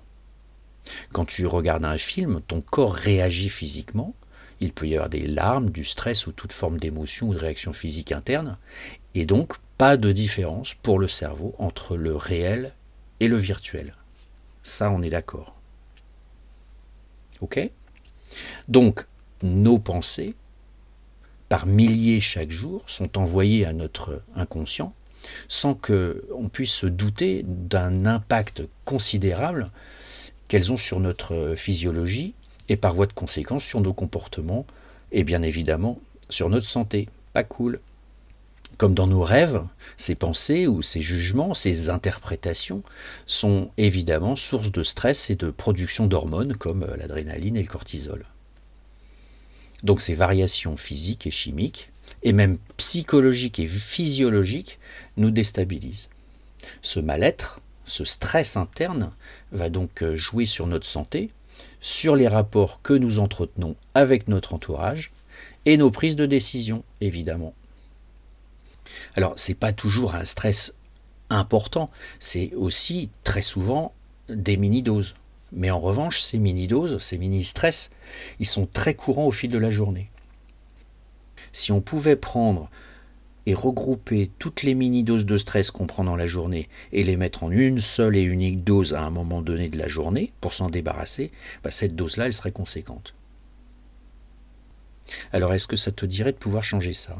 Quand 1.12 1.26
tu 1.26 1.46
regardes 1.46 1.84
un 1.84 1.98
film, 1.98 2.40
ton 2.46 2.60
corps 2.60 2.94
réagit 2.94 3.50
physiquement. 3.50 4.14
Il 4.60 4.72
peut 4.72 4.88
y 4.88 4.94
avoir 4.94 5.10
des 5.10 5.26
larmes, 5.26 5.70
du 5.70 5.84
stress 5.84 6.26
ou 6.26 6.32
toute 6.32 6.52
forme 6.52 6.78
d'émotion 6.78 7.28
ou 7.28 7.34
de 7.34 7.38
réaction 7.38 7.72
physique 7.72 8.12
interne. 8.12 8.56
Et 9.14 9.26
donc, 9.26 9.54
pas 9.76 9.96
de 9.96 10.10
différence 10.10 10.74
pour 10.74 10.98
le 10.98 11.06
cerveau 11.06 11.54
entre 11.58 11.96
le 11.96 12.16
réel 12.16 12.74
et 13.20 13.28
le 13.28 13.36
virtuel. 13.36 13.94
Ça, 14.62 14.90
on 14.90 15.02
est 15.02 15.10
d'accord. 15.10 15.54
OK? 17.40 17.70
Donc, 18.68 19.06
nos 19.42 19.78
pensées, 19.78 20.34
par 21.48 21.66
milliers 21.66 22.20
chaque 22.20 22.50
jour, 22.50 22.82
sont 22.86 23.16
envoyées 23.18 23.64
à 23.64 23.72
notre 23.72 24.22
inconscient 24.34 24.92
sans 25.48 25.74
qu'on 25.74 26.48
puisse 26.50 26.72
se 26.72 26.86
douter 26.86 27.44
d'un 27.46 28.06
impact 28.06 28.62
considérable 28.84 29.70
qu'elles 30.46 30.72
ont 30.72 30.76
sur 30.76 31.00
notre 31.00 31.54
physiologie 31.56 32.34
et 32.68 32.76
par 32.76 32.94
voie 32.94 33.06
de 33.06 33.12
conséquence 33.12 33.64
sur 33.64 33.80
nos 33.80 33.92
comportements 33.92 34.66
et 35.12 35.24
bien 35.24 35.42
évidemment 35.42 35.98
sur 36.30 36.48
notre 36.48 36.66
santé. 36.66 37.08
Pas 37.32 37.44
cool. 37.44 37.80
Comme 38.78 38.94
dans 38.94 39.08
nos 39.08 39.22
rêves, 39.22 39.64
ces 39.96 40.14
pensées 40.14 40.68
ou 40.68 40.82
ces 40.82 41.00
jugements, 41.00 41.52
ces 41.52 41.90
interprétations 41.90 42.84
sont 43.26 43.72
évidemment 43.76 44.36
source 44.36 44.70
de 44.70 44.84
stress 44.84 45.30
et 45.30 45.34
de 45.34 45.50
production 45.50 46.06
d'hormones 46.06 46.56
comme 46.56 46.86
l'adrénaline 46.96 47.56
et 47.56 47.62
le 47.62 47.68
cortisol. 47.68 48.24
Donc 49.82 50.00
ces 50.00 50.14
variations 50.14 50.76
physiques 50.76 51.26
et 51.26 51.32
chimiques, 51.32 51.90
et 52.22 52.32
même 52.32 52.58
psychologiques 52.76 53.58
et 53.58 53.66
physiologiques, 53.66 54.78
nous 55.16 55.32
déstabilisent. 55.32 56.08
Ce 56.80 57.00
mal-être, 57.00 57.58
ce 57.84 58.04
stress 58.04 58.56
interne 58.56 59.12
va 59.50 59.70
donc 59.70 60.04
jouer 60.14 60.44
sur 60.44 60.68
notre 60.68 60.86
santé, 60.86 61.30
sur 61.80 62.14
les 62.14 62.28
rapports 62.28 62.80
que 62.82 62.92
nous 62.92 63.18
entretenons 63.18 63.74
avec 63.94 64.28
notre 64.28 64.54
entourage 64.54 65.10
et 65.66 65.76
nos 65.76 65.90
prises 65.90 66.16
de 66.16 66.26
décision, 66.26 66.84
évidemment. 67.00 67.54
Alors, 69.16 69.38
ce 69.38 69.50
n'est 69.50 69.56
pas 69.56 69.72
toujours 69.72 70.14
un 70.14 70.24
stress 70.24 70.74
important, 71.30 71.90
c'est 72.20 72.52
aussi 72.54 73.10
très 73.24 73.42
souvent 73.42 73.92
des 74.28 74.56
mini-doses. 74.56 75.14
Mais 75.52 75.70
en 75.70 75.80
revanche, 75.80 76.20
ces 76.20 76.38
mini-doses, 76.38 76.98
ces 76.98 77.18
mini-stress, 77.18 77.90
ils 78.38 78.46
sont 78.46 78.66
très 78.66 78.94
courants 78.94 79.26
au 79.26 79.32
fil 79.32 79.50
de 79.50 79.58
la 79.58 79.70
journée. 79.70 80.10
Si 81.52 81.72
on 81.72 81.80
pouvait 81.80 82.16
prendre 82.16 82.70
et 83.46 83.54
regrouper 83.54 84.30
toutes 84.38 84.62
les 84.62 84.74
mini-doses 84.74 85.24
de 85.24 85.38
stress 85.38 85.70
qu'on 85.70 85.86
prend 85.86 86.04
dans 86.04 86.16
la 86.16 86.26
journée 86.26 86.68
et 86.92 87.02
les 87.02 87.16
mettre 87.16 87.44
en 87.44 87.50
une 87.50 87.78
seule 87.78 88.16
et 88.16 88.22
unique 88.22 88.62
dose 88.62 88.92
à 88.92 89.02
un 89.02 89.10
moment 89.10 89.40
donné 89.40 89.70
de 89.70 89.78
la 89.78 89.88
journée 89.88 90.32
pour 90.42 90.52
s'en 90.52 90.68
débarrasser, 90.68 91.32
bah, 91.64 91.70
cette 91.70 91.96
dose-là, 91.96 92.26
elle 92.26 92.34
serait 92.34 92.52
conséquente. 92.52 93.14
Alors 95.32 95.54
est-ce 95.54 95.66
que 95.66 95.76
ça 95.76 95.90
te 95.90 96.04
dirait 96.04 96.32
de 96.32 96.36
pouvoir 96.36 96.62
changer 96.62 96.92
ça? 96.92 97.16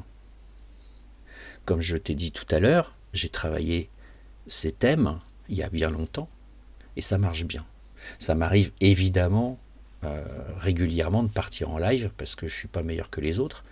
Comme 1.68 1.82
je 1.82 1.98
t'ai 1.98 2.14
dit 2.14 2.32
tout 2.32 2.46
à 2.50 2.60
l'heure, 2.60 2.94
j'ai 3.12 3.28
travaillé 3.28 3.90
ces 4.46 4.72
thèmes 4.72 5.20
il 5.50 5.58
y 5.58 5.62
a 5.62 5.68
bien 5.68 5.90
longtemps 5.90 6.30
et 6.96 7.02
ça 7.02 7.18
marche 7.18 7.44
bien. 7.44 7.62
Ça 8.18 8.34
m'arrive 8.34 8.72
évidemment 8.80 9.58
euh, 10.02 10.25
régulièrement 10.56 11.22
de 11.22 11.28
partir 11.28 11.70
en 11.70 11.76
live 11.76 12.10
parce 12.16 12.37
que 12.37 12.48
je 12.48 12.54
ne 12.54 12.58
suis 12.60 12.68
pas 12.68 12.82
meilleur 12.82 13.10
que 13.10 13.20
les 13.20 13.38
autres. 13.38 13.64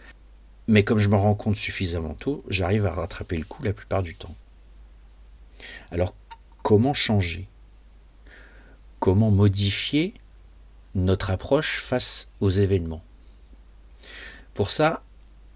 Mais 0.69 0.85
comme 0.85 0.99
je 0.99 1.09
me 1.09 1.17
rends 1.17 1.35
compte 1.35 1.57
suffisamment 1.57 2.13
tôt, 2.13 2.45
j'arrive 2.51 2.85
à 2.85 2.93
rattraper 2.93 3.39
le 3.39 3.45
coup 3.47 3.63
la 3.63 3.73
plupart 3.73 4.03
du 4.03 4.15
temps. 4.15 4.35
Alors 5.91 6.15
comment 6.63 6.93
changer? 6.93 7.49
Comment 9.01 9.31
modifier 9.31 10.13
notre 10.95 11.31
approche 11.31 11.81
face 11.81 12.29
aux 12.43 12.51
événements? 12.51 13.03
Pour 14.53 14.71
ça, 14.71 15.03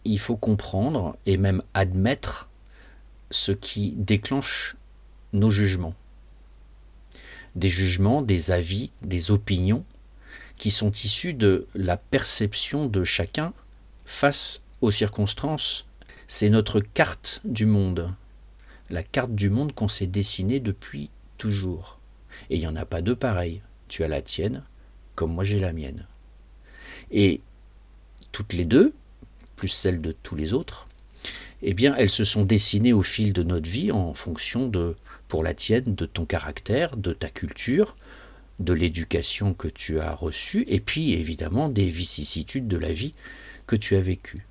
il 0.04 0.18
faut 0.18 0.36
comprendre 0.36 1.16
et 1.26 1.36
même 1.36 1.62
admettre 1.74 2.48
ce 3.30 3.52
qui 3.52 3.92
déclenche 3.92 4.76
nos 5.32 5.50
jugements. 5.50 5.94
Des 7.54 7.68
jugements, 7.68 8.22
des 8.22 8.50
avis, 8.50 8.90
des 9.02 9.30
opinions 9.30 9.84
qui 10.56 10.70
sont 10.70 10.92
issus 10.92 11.34
de 11.34 11.66
la 11.74 11.96
perception 11.96 12.86
de 12.86 13.04
chacun 13.04 13.52
face 14.04 14.62
aux 14.80 14.90
circonstances. 14.90 15.86
C'est 16.28 16.50
notre 16.50 16.80
carte 16.80 17.40
du 17.44 17.66
monde, 17.66 18.14
la 18.88 19.02
carte 19.02 19.34
du 19.34 19.50
monde 19.50 19.72
qu'on 19.72 19.88
s'est 19.88 20.06
dessinée 20.06 20.60
depuis 20.60 21.10
toujours. 21.38 21.98
Et 22.50 22.56
il 22.56 22.60
n'y 22.60 22.66
en 22.66 22.76
a 22.76 22.84
pas 22.84 23.02
deux 23.02 23.16
pareilles. 23.16 23.62
Tu 23.88 24.04
as 24.04 24.08
la 24.08 24.22
tienne, 24.22 24.62
comme 25.14 25.32
moi 25.32 25.44
j'ai 25.44 25.58
la 25.58 25.72
mienne. 25.72 26.06
Et 27.10 27.40
toutes 28.32 28.52
les 28.52 28.64
deux, 28.64 28.92
plus 29.60 29.68
celle 29.68 30.00
de 30.00 30.12
tous 30.12 30.36
les 30.36 30.54
autres, 30.54 30.88
eh 31.60 31.74
bien, 31.74 31.94
elles 31.96 32.08
se 32.08 32.24
sont 32.24 32.46
dessinées 32.46 32.94
au 32.94 33.02
fil 33.02 33.34
de 33.34 33.42
notre 33.42 33.68
vie 33.68 33.92
en 33.92 34.14
fonction 34.14 34.68
de, 34.68 34.96
pour 35.28 35.42
la 35.42 35.52
tienne, 35.52 35.94
de 35.94 36.06
ton 36.06 36.24
caractère, 36.24 36.96
de 36.96 37.12
ta 37.12 37.28
culture, 37.28 37.94
de 38.58 38.72
l'éducation 38.72 39.52
que 39.52 39.68
tu 39.68 40.00
as 40.00 40.14
reçue, 40.14 40.64
et 40.66 40.80
puis 40.80 41.12
évidemment 41.12 41.68
des 41.68 41.90
vicissitudes 41.90 42.68
de 42.68 42.78
la 42.78 42.94
vie 42.94 43.12
que 43.66 43.76
tu 43.76 43.96
as 43.96 44.00
vécues. 44.00 44.46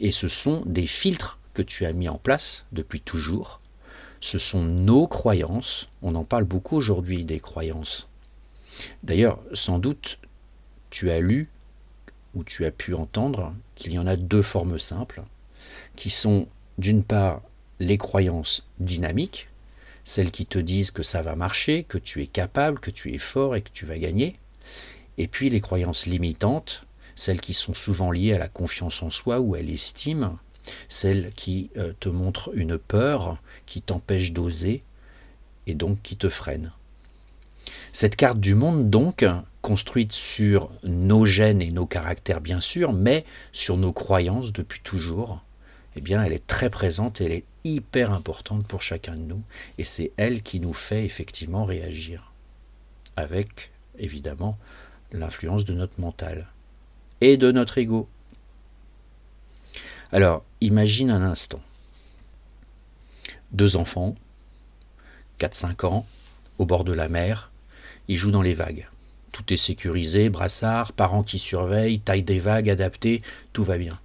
Et 0.00 0.10
ce 0.10 0.26
sont 0.26 0.64
des 0.66 0.88
filtres 0.88 1.38
que 1.54 1.62
tu 1.62 1.84
as 1.84 1.92
mis 1.92 2.08
en 2.08 2.18
place 2.18 2.64
depuis 2.72 3.00
toujours. 3.00 3.60
Ce 4.20 4.38
sont 4.38 4.64
nos 4.64 5.06
croyances. 5.06 5.88
On 6.02 6.16
en 6.16 6.24
parle 6.24 6.44
beaucoup 6.44 6.74
aujourd'hui 6.74 7.24
des 7.24 7.38
croyances. 7.38 8.08
D'ailleurs, 9.04 9.38
sans 9.52 9.78
doute, 9.78 10.18
tu 10.90 11.12
as 11.12 11.20
lu 11.20 11.48
ou 12.34 12.44
tu 12.44 12.64
as 12.64 12.70
pu 12.70 12.94
entendre 12.94 13.54
qu'il 13.74 13.92
y 13.92 13.98
en 13.98 14.06
a 14.06 14.16
deux 14.16 14.42
formes 14.42 14.78
simples 14.78 15.22
qui 15.96 16.10
sont 16.10 16.48
d'une 16.78 17.04
part 17.04 17.42
les 17.80 17.98
croyances 17.98 18.66
dynamiques, 18.78 19.48
celles 20.04 20.30
qui 20.30 20.46
te 20.46 20.58
disent 20.58 20.90
que 20.90 21.02
ça 21.02 21.22
va 21.22 21.36
marcher, 21.36 21.84
que 21.84 21.98
tu 21.98 22.22
es 22.22 22.26
capable, 22.26 22.80
que 22.80 22.90
tu 22.90 23.14
es 23.14 23.18
fort 23.18 23.56
et 23.56 23.62
que 23.62 23.70
tu 23.72 23.86
vas 23.86 23.98
gagner, 23.98 24.36
et 25.18 25.28
puis 25.28 25.50
les 25.50 25.60
croyances 25.60 26.06
limitantes, 26.06 26.84
celles 27.14 27.40
qui 27.40 27.54
sont 27.54 27.74
souvent 27.74 28.10
liées 28.10 28.32
à 28.32 28.38
la 28.38 28.48
confiance 28.48 29.02
en 29.02 29.10
soi 29.10 29.40
ou 29.40 29.54
à 29.54 29.60
l'estime, 29.60 30.38
celles 30.88 31.30
qui 31.34 31.70
euh, 31.76 31.92
te 32.00 32.08
montrent 32.08 32.50
une 32.54 32.78
peur, 32.78 33.42
qui 33.66 33.82
t'empêche 33.82 34.32
d'oser 34.32 34.82
et 35.66 35.74
donc 35.74 36.00
qui 36.02 36.16
te 36.16 36.28
freinent. 36.28 36.72
Cette 37.92 38.16
carte 38.16 38.40
du 38.40 38.54
monde, 38.54 38.90
donc, 38.90 39.24
construite 39.60 40.12
sur 40.12 40.70
nos 40.82 41.24
gènes 41.24 41.62
et 41.62 41.70
nos 41.70 41.86
caractères, 41.86 42.40
bien 42.40 42.60
sûr, 42.60 42.92
mais 42.92 43.24
sur 43.52 43.76
nos 43.76 43.92
croyances 43.92 44.52
depuis 44.52 44.80
toujours, 44.80 45.42
eh 45.94 46.00
bien, 46.00 46.22
elle 46.22 46.32
est 46.32 46.46
très 46.46 46.70
présente 46.70 47.20
et 47.20 47.26
elle 47.26 47.32
est 47.32 47.44
hyper 47.64 48.12
importante 48.12 48.66
pour 48.66 48.82
chacun 48.82 49.14
de 49.14 49.20
nous. 49.20 49.42
Et 49.78 49.84
c'est 49.84 50.12
elle 50.16 50.42
qui 50.42 50.58
nous 50.58 50.72
fait 50.72 51.04
effectivement 51.04 51.64
réagir. 51.64 52.32
Avec, 53.16 53.70
évidemment, 53.98 54.58
l'influence 55.12 55.64
de 55.64 55.74
notre 55.74 56.00
mental 56.00 56.48
et 57.20 57.36
de 57.36 57.52
notre 57.52 57.78
ego. 57.78 58.08
Alors, 60.10 60.44
imagine 60.60 61.10
un 61.10 61.22
instant. 61.22 61.60
Deux 63.52 63.76
enfants, 63.76 64.16
4-5 65.38 65.86
ans, 65.86 66.06
au 66.58 66.64
bord 66.64 66.84
de 66.84 66.92
la 66.92 67.08
mer, 67.08 67.51
ils 68.08 68.16
jouent 68.16 68.30
dans 68.30 68.42
les 68.42 68.54
vagues. 68.54 68.88
Tout 69.32 69.52
est 69.52 69.56
sécurisé, 69.56 70.28
brassard, 70.28 70.92
parents 70.92 71.22
qui 71.22 71.38
surveillent, 71.38 72.00
taille 72.00 72.22
des 72.22 72.38
vagues 72.38 72.68
adaptée, 72.68 73.22
tout 73.52 73.64
va 73.64 73.78
bien. 73.78 73.98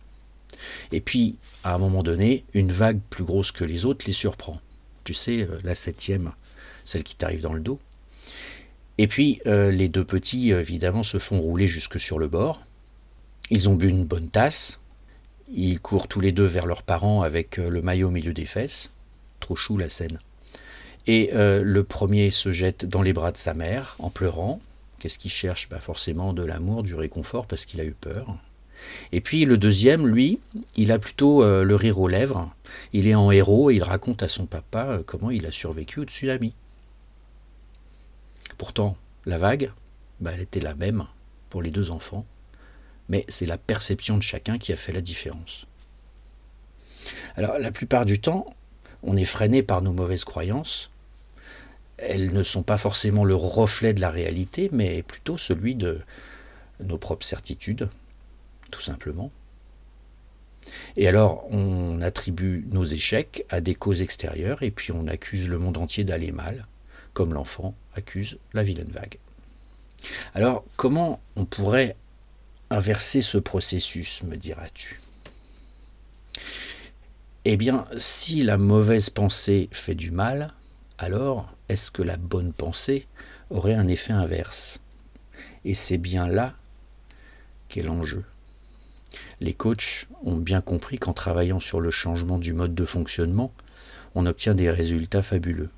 Et 0.91 1.01
puis, 1.01 1.37
à 1.63 1.75
un 1.75 1.77
moment 1.77 2.03
donné, 2.03 2.45
une 2.53 2.71
vague 2.71 2.99
plus 3.09 3.23
grosse 3.23 3.51
que 3.51 3.65
les 3.65 3.85
autres 3.85 4.05
les 4.07 4.13
surprend. 4.13 4.59
Tu 5.03 5.13
sais, 5.13 5.43
euh, 5.43 5.59
la 5.63 5.75
septième, 5.75 6.31
celle 6.85 7.03
qui 7.03 7.15
t'arrive 7.15 7.41
dans 7.41 7.53
le 7.53 7.59
dos. 7.59 7.79
Et 8.97 9.07
puis, 9.07 9.41
euh, 9.45 9.71
les 9.71 9.89
deux 9.89 10.05
petits, 10.05 10.51
évidemment, 10.51 11.03
se 11.03 11.19
font 11.19 11.39
rouler 11.39 11.67
jusque 11.67 11.99
sur 11.99 12.17
le 12.19 12.27
bord. 12.27 12.63
Ils 13.49 13.69
ont 13.69 13.75
bu 13.75 13.89
une 13.89 14.05
bonne 14.05 14.29
tasse. 14.29 14.79
Ils 15.53 15.79
courent 15.79 16.07
tous 16.07 16.19
les 16.19 16.31
deux 16.31 16.45
vers 16.45 16.65
leurs 16.65 16.83
parents 16.83 17.21
avec 17.21 17.59
euh, 17.59 17.69
le 17.69 17.81
maillot 17.81 18.07
au 18.07 18.11
milieu 18.11 18.33
des 18.33 18.45
fesses. 18.45 18.91
Trop 19.39 19.55
chou 19.55 19.77
la 19.77 19.89
scène. 19.89 20.19
Et 21.07 21.31
le 21.33 21.83
premier 21.83 22.31
se 22.31 22.51
jette 22.51 22.85
dans 22.85 23.01
les 23.01 23.13
bras 23.13 23.31
de 23.31 23.37
sa 23.37 23.53
mère 23.53 23.95
en 23.99 24.09
pleurant. 24.09 24.59
Qu'est-ce 24.99 25.17
qu'il 25.17 25.31
cherche? 25.31 25.69
Bah 25.69 25.79
Forcément 25.79 26.33
de 26.33 26.43
l'amour, 26.43 26.83
du 26.83 26.95
réconfort 26.95 27.47
parce 27.47 27.65
qu'il 27.65 27.79
a 27.79 27.85
eu 27.85 27.93
peur. 27.93 28.37
Et 29.11 29.21
puis 29.21 29.45
le 29.45 29.57
deuxième, 29.57 30.07
lui, 30.07 30.39
il 30.75 30.91
a 30.91 30.99
plutôt 30.99 31.43
euh, 31.43 31.63
le 31.63 31.75
rire 31.75 31.99
aux 31.99 32.07
lèvres. 32.07 32.53
Il 32.93 33.07
est 33.07 33.15
en 33.15 33.31
héros 33.31 33.71
et 33.71 33.75
il 33.75 33.83
raconte 33.83 34.23
à 34.23 34.27
son 34.27 34.45
papa 34.45 34.85
euh, 34.85 35.03
comment 35.05 35.31
il 35.31 35.45
a 35.45 35.51
survécu 35.51 35.99
au 35.99 36.03
tsunami. 36.03 36.53
Pourtant, 38.57 38.97
la 39.25 39.37
vague, 39.37 39.71
bah, 40.19 40.31
elle 40.33 40.41
était 40.41 40.59
la 40.59 40.75
même 40.75 41.05
pour 41.49 41.61
les 41.61 41.71
deux 41.71 41.91
enfants, 41.91 42.25
mais 43.09 43.23
c'est 43.29 43.45
la 43.45 43.57
perception 43.57 44.17
de 44.17 44.23
chacun 44.23 44.57
qui 44.57 44.73
a 44.73 44.77
fait 44.77 44.93
la 44.93 45.01
différence. 45.01 45.65
Alors 47.35 47.57
la 47.59 47.71
plupart 47.71 48.05
du 48.05 48.19
temps, 48.19 48.45
on 49.03 49.15
est 49.15 49.25
freiné 49.25 49.63
par 49.63 49.81
nos 49.81 49.93
mauvaises 49.93 50.25
croyances. 50.25 50.91
Elles 51.97 52.31
ne 52.31 52.43
sont 52.43 52.63
pas 52.63 52.77
forcément 52.77 53.25
le 53.25 53.35
reflet 53.35 53.93
de 53.93 54.01
la 54.01 54.09
réalité, 54.09 54.69
mais 54.71 55.03
plutôt 55.03 55.37
celui 55.37 55.75
de 55.75 55.99
nos 56.79 56.97
propres 56.97 57.25
certitudes, 57.25 57.89
tout 58.69 58.81
simplement. 58.81 59.31
Et 60.95 61.07
alors, 61.07 61.45
on 61.51 62.01
attribue 62.01 62.65
nos 62.71 62.83
échecs 62.83 63.45
à 63.49 63.61
des 63.61 63.73
causes 63.73 64.01
extérieures 64.01 64.63
et 64.63 64.71
puis 64.71 64.91
on 64.91 65.07
accuse 65.07 65.47
le 65.47 65.57
monde 65.57 65.77
entier 65.77 66.03
d'aller 66.03 66.31
mal, 66.31 66.67
comme 67.13 67.33
l'enfant 67.33 67.73
accuse 67.95 68.37
la 68.53 68.63
vilaine 68.63 68.91
vague. 68.91 69.17
Alors, 70.33 70.65
comment 70.75 71.19
on 71.35 71.45
pourrait 71.45 71.95
inverser 72.69 73.21
ce 73.21 73.37
processus, 73.37 74.23
me 74.23 74.35
diras-tu? 74.35 74.99
Eh 77.45 77.55
bien, 77.55 77.87
si 77.97 78.43
la 78.43 78.57
mauvaise 78.57 79.09
pensée 79.09 79.69
fait 79.71 79.95
du 79.95 80.11
mal, 80.11 80.53
alors 80.97 81.49
est-ce 81.69 81.91
que 81.91 82.01
la 82.01 82.17
bonne 82.17 82.53
pensée 82.53 83.07
aurait 83.49 83.75
un 83.75 83.87
effet 83.87 84.13
inverse? 84.13 84.79
Et 85.65 85.73
c'est 85.73 85.97
bien 85.97 86.27
là 86.27 86.55
qu'est 87.69 87.83
l'enjeu. 87.83 88.23
Les 89.41 89.53
coachs 89.53 90.07
ont 90.23 90.37
bien 90.37 90.61
compris 90.61 90.97
qu'en 90.97 91.13
travaillant 91.13 91.59
sur 91.59 91.79
le 91.79 91.91
changement 91.91 92.39
du 92.39 92.53
mode 92.53 92.75
de 92.75 92.85
fonctionnement, 92.85 93.51
on 94.15 94.25
obtient 94.25 94.55
des 94.55 94.71
résultats 94.71 95.21
fabuleux. 95.21 95.69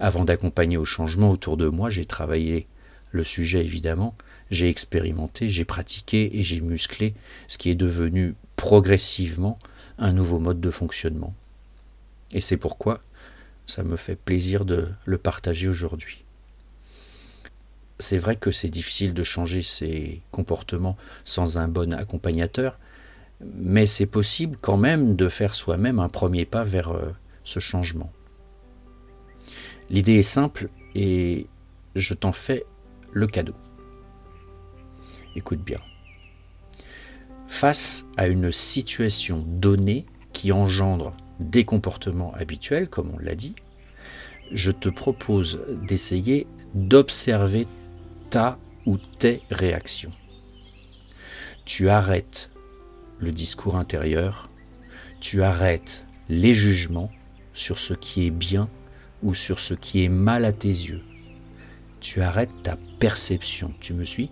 Avant 0.00 0.24
d'accompagner 0.24 0.76
au 0.76 0.84
changement 0.84 1.30
autour 1.30 1.56
de 1.56 1.68
moi, 1.68 1.90
j'ai 1.90 2.06
travaillé 2.06 2.66
le 3.12 3.22
sujet 3.22 3.60
évidemment, 3.60 4.16
j'ai 4.50 4.68
expérimenté, 4.68 5.48
j'ai 5.48 5.64
pratiqué 5.64 6.38
et 6.38 6.42
j'ai 6.42 6.60
musclé 6.60 7.14
ce 7.46 7.58
qui 7.58 7.70
est 7.70 7.76
devenu 7.76 8.34
progressivement 8.56 9.58
un 9.98 10.12
nouveau 10.12 10.40
mode 10.40 10.60
de 10.60 10.70
fonctionnement. 10.70 11.32
Et 12.32 12.40
c'est 12.40 12.56
pourquoi 12.56 13.02
ça 13.66 13.82
me 13.82 13.96
fait 13.96 14.16
plaisir 14.16 14.64
de 14.64 14.88
le 15.04 15.18
partager 15.18 15.68
aujourd'hui 15.68 16.24
c'est 17.98 18.18
vrai 18.18 18.36
que 18.36 18.50
c'est 18.50 18.68
difficile 18.68 19.14
de 19.14 19.22
changer 19.22 19.62
ses 19.62 20.20
comportements 20.30 20.96
sans 21.24 21.58
un 21.58 21.68
bon 21.68 21.92
accompagnateur, 21.92 22.78
mais 23.40 23.86
c'est 23.86 24.06
possible 24.06 24.56
quand 24.60 24.76
même 24.76 25.16
de 25.16 25.28
faire 25.28 25.54
soi-même 25.54 25.98
un 25.98 26.08
premier 26.08 26.44
pas 26.44 26.64
vers 26.64 26.90
euh, 26.90 27.12
ce 27.44 27.60
changement. 27.60 28.12
L'idée 29.90 30.14
est 30.14 30.22
simple 30.22 30.70
et 30.94 31.46
je 31.94 32.14
t'en 32.14 32.32
fais 32.32 32.64
le 33.12 33.26
cadeau. 33.26 33.54
Écoute 35.36 35.60
bien. 35.60 35.80
face 37.48 38.06
à 38.16 38.28
une 38.28 38.50
situation 38.52 39.44
donnée 39.46 40.06
qui 40.32 40.52
engendre 40.52 41.16
des 41.40 41.64
comportements 41.64 42.32
habituels, 42.34 42.88
comme 42.88 43.12
on 43.14 43.18
l'a 43.18 43.34
dit, 43.34 43.54
je 44.52 44.70
te 44.70 44.88
propose 44.88 45.60
d'essayer 45.86 46.46
d'observer 46.74 47.66
ta 48.30 48.58
ou 48.86 48.98
tes 48.98 49.42
réactions. 49.50 50.12
Tu 51.64 51.88
arrêtes 51.88 52.50
le 53.18 53.32
discours 53.32 53.76
intérieur, 53.76 54.50
tu 55.20 55.42
arrêtes 55.42 56.04
les 56.28 56.54
jugements 56.54 57.10
sur 57.54 57.78
ce 57.78 57.94
qui 57.94 58.26
est 58.26 58.30
bien 58.30 58.68
ou 59.22 59.32
sur 59.32 59.58
ce 59.58 59.74
qui 59.74 60.04
est 60.04 60.08
mal 60.08 60.44
à 60.44 60.52
tes 60.52 60.68
yeux. 60.68 61.02
Tu 62.00 62.20
arrêtes 62.20 62.62
ta 62.62 62.76
perception, 62.98 63.72
tu 63.80 63.94
me 63.94 64.04
suis? 64.04 64.30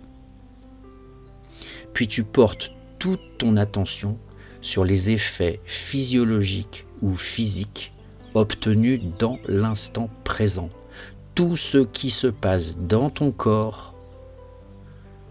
Puis 1.93 2.07
tu 2.07 2.23
portes 2.23 2.71
toute 2.99 3.37
ton 3.37 3.57
attention 3.57 4.19
sur 4.61 4.85
les 4.85 5.11
effets 5.11 5.59
physiologiques 5.65 6.85
ou 7.03 7.13
physiques 7.13 7.93
obtenus 8.33 9.01
dans 9.19 9.37
l'instant 9.45 10.09
présent. 10.23 10.69
Tout 11.35 11.55
ce 11.55 11.79
qui 11.79 12.09
se 12.09 12.27
passe 12.27 12.77
dans 12.77 13.09
ton 13.09 13.31
corps, 13.31 13.93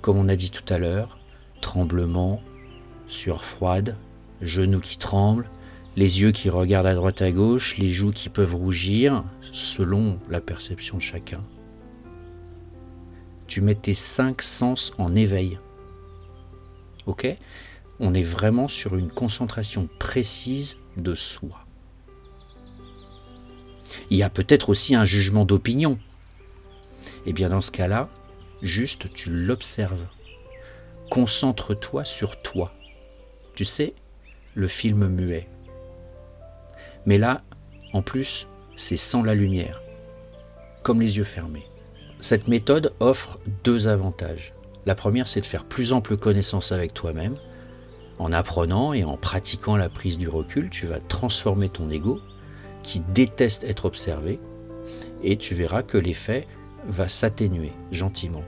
comme 0.02 0.18
on 0.18 0.28
a 0.28 0.36
dit 0.36 0.50
tout 0.50 0.72
à 0.72 0.78
l'heure, 0.78 1.18
tremblement, 1.60 2.40
sueur 3.08 3.44
froide, 3.44 3.96
genoux 4.40 4.80
qui 4.80 4.98
tremblent, 4.98 5.48
les 5.96 6.20
yeux 6.20 6.32
qui 6.32 6.50
regardent 6.50 6.86
à 6.86 6.94
droite 6.94 7.22
à 7.22 7.32
gauche, 7.32 7.78
les 7.78 7.88
joues 7.88 8.12
qui 8.12 8.28
peuvent 8.28 8.54
rougir, 8.54 9.24
selon 9.40 10.18
la 10.28 10.40
perception 10.40 10.98
de 10.98 11.02
chacun. 11.02 11.40
Tu 13.46 13.60
mets 13.60 13.74
tes 13.74 13.94
cinq 13.94 14.42
sens 14.42 14.92
en 14.98 15.14
éveil. 15.14 15.58
Ok? 17.06 17.26
On 18.00 18.14
est 18.14 18.22
vraiment 18.22 18.68
sur 18.68 18.96
une 18.96 19.10
concentration 19.10 19.88
précise 19.98 20.78
de 20.96 21.14
soi. 21.14 21.66
Il 24.10 24.16
y 24.16 24.22
a 24.22 24.30
peut-être 24.30 24.68
aussi 24.68 24.94
un 24.94 25.04
jugement 25.04 25.44
d'opinion. 25.44 25.98
Eh 27.26 27.32
bien 27.32 27.48
dans 27.48 27.60
ce 27.60 27.70
cas-là, 27.70 28.08
juste 28.60 29.12
tu 29.12 29.30
l'observes. 29.30 30.06
Concentre-toi 31.10 32.04
sur 32.04 32.40
toi. 32.42 32.72
Tu 33.54 33.64
sais, 33.64 33.94
le 34.54 34.68
film 34.68 35.08
muet. 35.08 35.48
Mais 37.06 37.18
là, 37.18 37.42
en 37.92 38.02
plus, 38.02 38.46
c'est 38.76 38.96
sans 38.96 39.22
la 39.22 39.34
lumière, 39.34 39.82
comme 40.82 41.00
les 41.00 41.18
yeux 41.18 41.24
fermés. 41.24 41.66
Cette 42.20 42.48
méthode 42.48 42.94
offre 43.00 43.38
deux 43.64 43.88
avantages. 43.88 44.54
La 44.86 44.94
première, 44.94 45.26
c'est 45.26 45.40
de 45.40 45.46
faire 45.46 45.64
plus 45.64 45.92
ample 45.92 46.16
connaissance 46.16 46.72
avec 46.72 46.94
toi-même. 46.94 47.36
En 48.22 48.30
apprenant 48.30 48.92
et 48.92 49.02
en 49.02 49.16
pratiquant 49.16 49.76
la 49.76 49.88
prise 49.88 50.16
du 50.16 50.28
recul, 50.28 50.70
tu 50.70 50.86
vas 50.86 51.00
transformer 51.00 51.68
ton 51.68 51.90
ego, 51.90 52.20
qui 52.84 53.00
déteste 53.00 53.64
être 53.64 53.84
observé, 53.84 54.38
et 55.24 55.36
tu 55.36 55.56
verras 55.56 55.82
que 55.82 55.98
l'effet 55.98 56.46
va 56.86 57.08
s'atténuer 57.08 57.72
gentiment. 57.90 58.44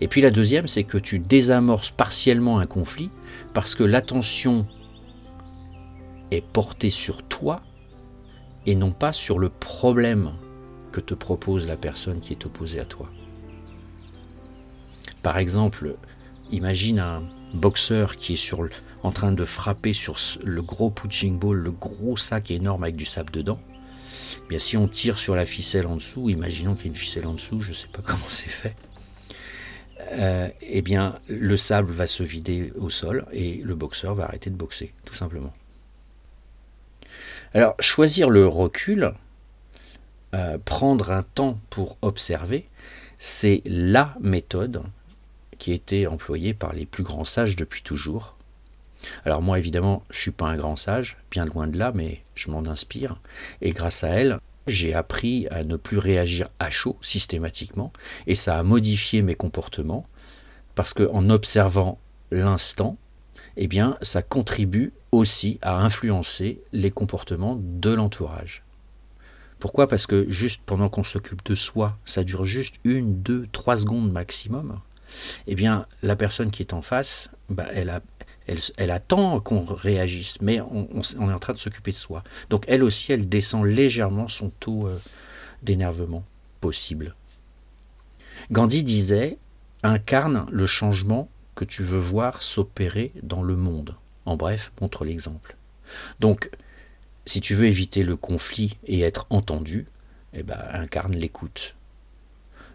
Et 0.00 0.08
puis 0.08 0.22
la 0.22 0.32
deuxième, 0.32 0.66
c'est 0.66 0.82
que 0.82 0.98
tu 0.98 1.20
désamorces 1.20 1.92
partiellement 1.92 2.58
un 2.58 2.66
conflit 2.66 3.10
parce 3.54 3.76
que 3.76 3.84
l'attention 3.84 4.66
est 6.32 6.44
portée 6.44 6.90
sur 6.90 7.22
toi 7.22 7.62
et 8.66 8.74
non 8.74 8.90
pas 8.90 9.12
sur 9.12 9.38
le 9.38 9.50
problème 9.50 10.32
que 10.90 11.00
te 11.00 11.14
propose 11.14 11.68
la 11.68 11.76
personne 11.76 12.20
qui 12.20 12.32
est 12.32 12.44
opposée 12.44 12.80
à 12.80 12.86
toi. 12.86 13.08
Par 15.22 15.38
exemple, 15.38 15.94
imagine 16.50 16.98
un 16.98 17.22
boxeur 17.54 18.16
qui 18.16 18.34
est 18.34 18.54
en 19.02 19.12
train 19.12 19.32
de 19.32 19.44
frapper 19.44 19.92
sur 19.92 20.16
le 20.44 20.62
gros 20.62 20.90
punching 20.90 21.38
ball, 21.38 21.56
le 21.56 21.70
gros 21.70 22.16
sac 22.16 22.50
énorme 22.50 22.82
avec 22.82 22.96
du 22.96 23.04
sable 23.04 23.30
dedans. 23.30 23.58
Eh 24.44 24.48
bien, 24.48 24.58
si 24.58 24.76
on 24.76 24.88
tire 24.88 25.18
sur 25.18 25.34
la 25.34 25.46
ficelle 25.46 25.86
en 25.86 25.96
dessous, 25.96 26.28
imaginons 26.28 26.74
qu'il 26.74 26.86
y 26.86 26.88
a 26.88 26.90
une 26.90 26.96
ficelle 26.96 27.26
en 27.26 27.34
dessous, 27.34 27.60
je 27.60 27.70
ne 27.70 27.74
sais 27.74 27.88
pas 27.88 28.02
comment 28.04 28.28
c'est 28.28 28.48
fait, 28.48 28.74
euh, 30.12 30.48
eh 30.60 30.82
bien, 30.82 31.18
le 31.28 31.56
sable 31.56 31.90
va 31.90 32.06
se 32.06 32.22
vider 32.22 32.72
au 32.76 32.90
sol 32.90 33.26
et 33.32 33.56
le 33.62 33.74
boxeur 33.74 34.14
va 34.14 34.24
arrêter 34.24 34.50
de 34.50 34.56
boxer, 34.56 34.92
tout 35.04 35.14
simplement. 35.14 35.52
Alors, 37.54 37.74
choisir 37.80 38.28
le 38.28 38.46
recul, 38.46 39.14
euh, 40.34 40.58
prendre 40.64 41.10
un 41.10 41.22
temps 41.22 41.58
pour 41.70 41.96
observer, 42.02 42.68
c'est 43.18 43.62
la 43.64 44.14
méthode 44.20 44.82
qui 45.58 45.72
a 45.72 45.74
été 45.74 46.06
employée 46.06 46.54
par 46.54 46.72
les 46.72 46.86
plus 46.86 47.02
grands 47.02 47.24
sages 47.24 47.56
depuis 47.56 47.82
toujours. 47.82 48.36
Alors 49.24 49.42
moi 49.42 49.58
évidemment, 49.58 50.02
je 50.10 50.20
suis 50.20 50.30
pas 50.30 50.46
un 50.46 50.56
grand 50.56 50.76
sage, 50.76 51.16
bien 51.30 51.44
loin 51.44 51.66
de 51.66 51.78
là, 51.78 51.92
mais 51.94 52.22
je 52.34 52.50
m'en 52.50 52.66
inspire. 52.66 53.20
Et 53.60 53.70
grâce 53.70 54.04
à 54.04 54.08
elle, 54.08 54.38
j'ai 54.66 54.94
appris 54.94 55.46
à 55.48 55.62
ne 55.64 55.76
plus 55.76 55.98
réagir 55.98 56.48
à 56.58 56.70
chaud 56.70 56.96
systématiquement, 57.00 57.92
et 58.26 58.34
ça 58.34 58.58
a 58.58 58.62
modifié 58.62 59.22
mes 59.22 59.36
comportements, 59.36 60.06
parce 60.74 60.92
qu'en 60.92 61.30
observant 61.30 61.98
l'instant, 62.30 62.96
eh 63.56 63.68
bien, 63.68 63.96
ça 64.02 64.22
contribue 64.22 64.92
aussi 65.12 65.58
à 65.62 65.78
influencer 65.82 66.60
les 66.72 66.90
comportements 66.90 67.58
de 67.60 67.90
l'entourage. 67.90 68.64
Pourquoi? 69.58 69.88
Parce 69.88 70.06
que 70.06 70.26
juste 70.28 70.60
pendant 70.66 70.90
qu'on 70.90 71.02
s'occupe 71.02 71.44
de 71.46 71.54
soi, 71.54 71.96
ça 72.04 72.24
dure 72.24 72.44
juste 72.44 72.76
une, 72.84 73.22
deux, 73.22 73.46
trois 73.52 73.78
secondes 73.78 74.12
maximum. 74.12 74.80
Eh 75.46 75.54
bien, 75.54 75.86
la 76.02 76.16
personne 76.16 76.50
qui 76.50 76.62
est 76.62 76.72
en 76.72 76.82
face, 76.82 77.30
bah, 77.48 77.66
elle, 77.72 78.90
attend 78.90 79.40
qu'on 79.40 79.64
réagisse, 79.64 80.40
mais 80.40 80.60
on, 80.60 81.00
est 81.00 81.32
en 81.32 81.38
train 81.38 81.52
de 81.52 81.58
s'occuper 81.58 81.92
de 81.92 81.96
soi. 81.96 82.22
Donc 82.50 82.64
elle 82.68 82.82
aussi, 82.82 83.12
elle 83.12 83.28
descend 83.28 83.64
légèrement 83.64 84.28
son 84.28 84.50
taux 84.60 84.86
euh, 84.86 85.00
d'énervement 85.62 86.24
possible. 86.60 87.14
Gandhi 88.50 88.84
disait, 88.84 89.38
incarne 89.82 90.46
le 90.50 90.66
changement 90.66 91.28
que 91.54 91.64
tu 91.64 91.82
veux 91.82 91.98
voir 91.98 92.42
s'opérer 92.42 93.12
dans 93.22 93.42
le 93.42 93.56
monde. 93.56 93.96
En 94.24 94.36
bref, 94.36 94.72
montre 94.80 95.04
l'exemple. 95.04 95.56
Donc, 96.20 96.50
si 97.24 97.40
tu 97.40 97.54
veux 97.54 97.66
éviter 97.66 98.02
le 98.02 98.16
conflit 98.16 98.76
et 98.86 99.00
être 99.00 99.26
entendu, 99.30 99.86
eh 100.32 100.42
ben, 100.42 100.58
incarne 100.72 101.14
l'écoute. 101.14 101.75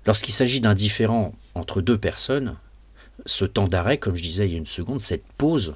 Lorsqu'il 0.05 0.33
s'agit 0.33 0.61
d'un 0.61 0.73
différent 0.73 1.33
entre 1.53 1.81
deux 1.81 1.97
personnes, 1.97 2.57
ce 3.25 3.45
temps 3.45 3.67
d'arrêt, 3.67 3.97
comme 3.97 4.15
je 4.15 4.23
disais 4.23 4.47
il 4.47 4.51
y 4.51 4.55
a 4.55 4.59
une 4.59 4.65
seconde, 4.65 4.99
cette 4.99 5.25
pause, 5.37 5.75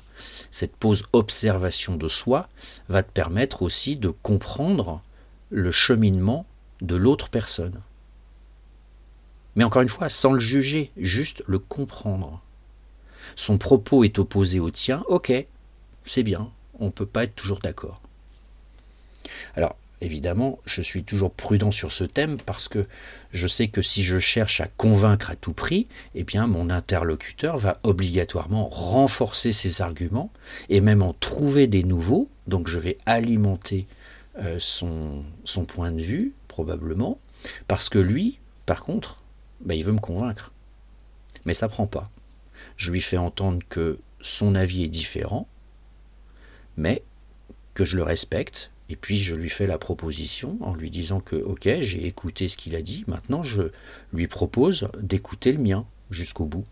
cette 0.52 0.76
pause 0.76 1.04
observation 1.14 1.96
de 1.96 2.08
soi, 2.08 2.50
va 2.90 3.04
te 3.04 3.12
permettre 3.12 3.62
aussi 3.62 3.98
de 3.98 4.10
comprendre 4.10 5.02
le 5.50 5.72
cheminement 5.72 6.46
de 6.82 6.96
l'autre 6.96 7.30
personne. 7.30 7.80
Mais 9.56 9.64
encore 9.64 9.84
une 9.84 9.90
fois, 9.90 10.10
sans 10.10 10.34
le 10.34 10.40
juger, 10.40 10.92
juste 10.98 11.44
le 11.48 11.60
comprendre. 11.60 12.42
Son 13.36 13.58
propos 13.58 14.04
est 14.04 14.20
opposé 14.20 14.60
au 14.60 14.70
tien, 14.70 15.04
ok, 15.08 15.32
c'est 16.04 16.24
bien, 16.24 16.50
on 16.80 16.86
ne 16.86 16.92
peut 16.92 17.06
pas 17.06 17.24
être 17.24 17.36
toujours 17.36 17.60
d'accord. 17.60 18.02
Alors, 19.56 19.76
évidemment, 20.02 20.60
je 20.66 20.82
suis 20.82 21.04
toujours 21.04 21.32
prudent 21.32 21.72
sur 21.72 21.92
ce 21.92 22.04
thème 22.04 22.38
parce 22.46 22.68
que 22.68 22.86
je 23.32 23.48
sais 23.48 23.68
que 23.68 23.82
si 23.82 24.04
je 24.04 24.18
cherche 24.18 24.62
à 24.62 24.68
convaincre 24.68 25.32
à 25.32 25.36
tout 25.36 25.54
prix, 25.54 25.88
eh 26.16 26.26
mon 26.48 26.70
interlocuteur 26.70 27.58
va 27.58 27.80
obligatoirement 27.84 28.68
renforcer 28.68 29.52
ses 29.52 29.82
arguments 29.82 30.32
et 30.70 30.82
même 30.82 31.02
en 31.02 31.14
trouver 31.14 31.68
des 31.68 31.84
nouveaux. 31.84 32.30
Donc 32.48 32.68
je 32.68 32.80
vais 32.80 32.98
alimenter 33.06 33.88
euh, 34.38 34.58
son, 34.60 35.24
point 35.68 35.92
de 35.92 36.02
vue, 36.02 36.34
probablement, 36.48 37.20
parce 37.68 37.90
que 37.90 38.00
lui, 38.00 38.40
par 38.66 38.84
contre, 38.84 39.22
bah, 39.62 39.76
il 39.76 39.84
veut 39.84 39.94
me 39.94 40.00
convaincre. 40.00 40.52
Mais 41.46 41.54
ça 41.54 41.70
prend 41.70 41.88
pas. 41.88 42.10
Je 42.76 42.92
lui 42.92 43.02
fais 43.02 43.18
entendre 43.18 43.62
que 43.70 44.00
son 44.20 44.56
avis 44.56 44.84
est 44.84 44.90
différent, 44.90 45.48
mais 46.76 47.04
que 47.74 47.86
je 47.86 47.96
le 47.96 48.04
respecte 48.04 48.72
et 48.90 48.96
puis 48.96 49.18
je 49.18 49.36
lui 49.36 49.50
fais 49.50 49.68
la 49.68 49.78
proposition 49.78 50.58
en 50.62 50.76
lui 50.76 50.90
disant 50.90 51.20
que 51.20 51.36
ok, 51.36 51.68
j'ai 51.80 52.06
écouté 52.06 52.48
ce 52.48 52.58
qu'il 52.58 52.76
a 52.76 52.82
dit, 52.82 53.04
maintenant 53.08 53.44
je 53.44 53.64
lui 54.14 54.28
propose 54.28 54.90
d'écouter 55.00 55.52
le 55.52 55.60
mien 55.60 55.86
jusqu'au 56.12 56.46
bout. 56.46 56.66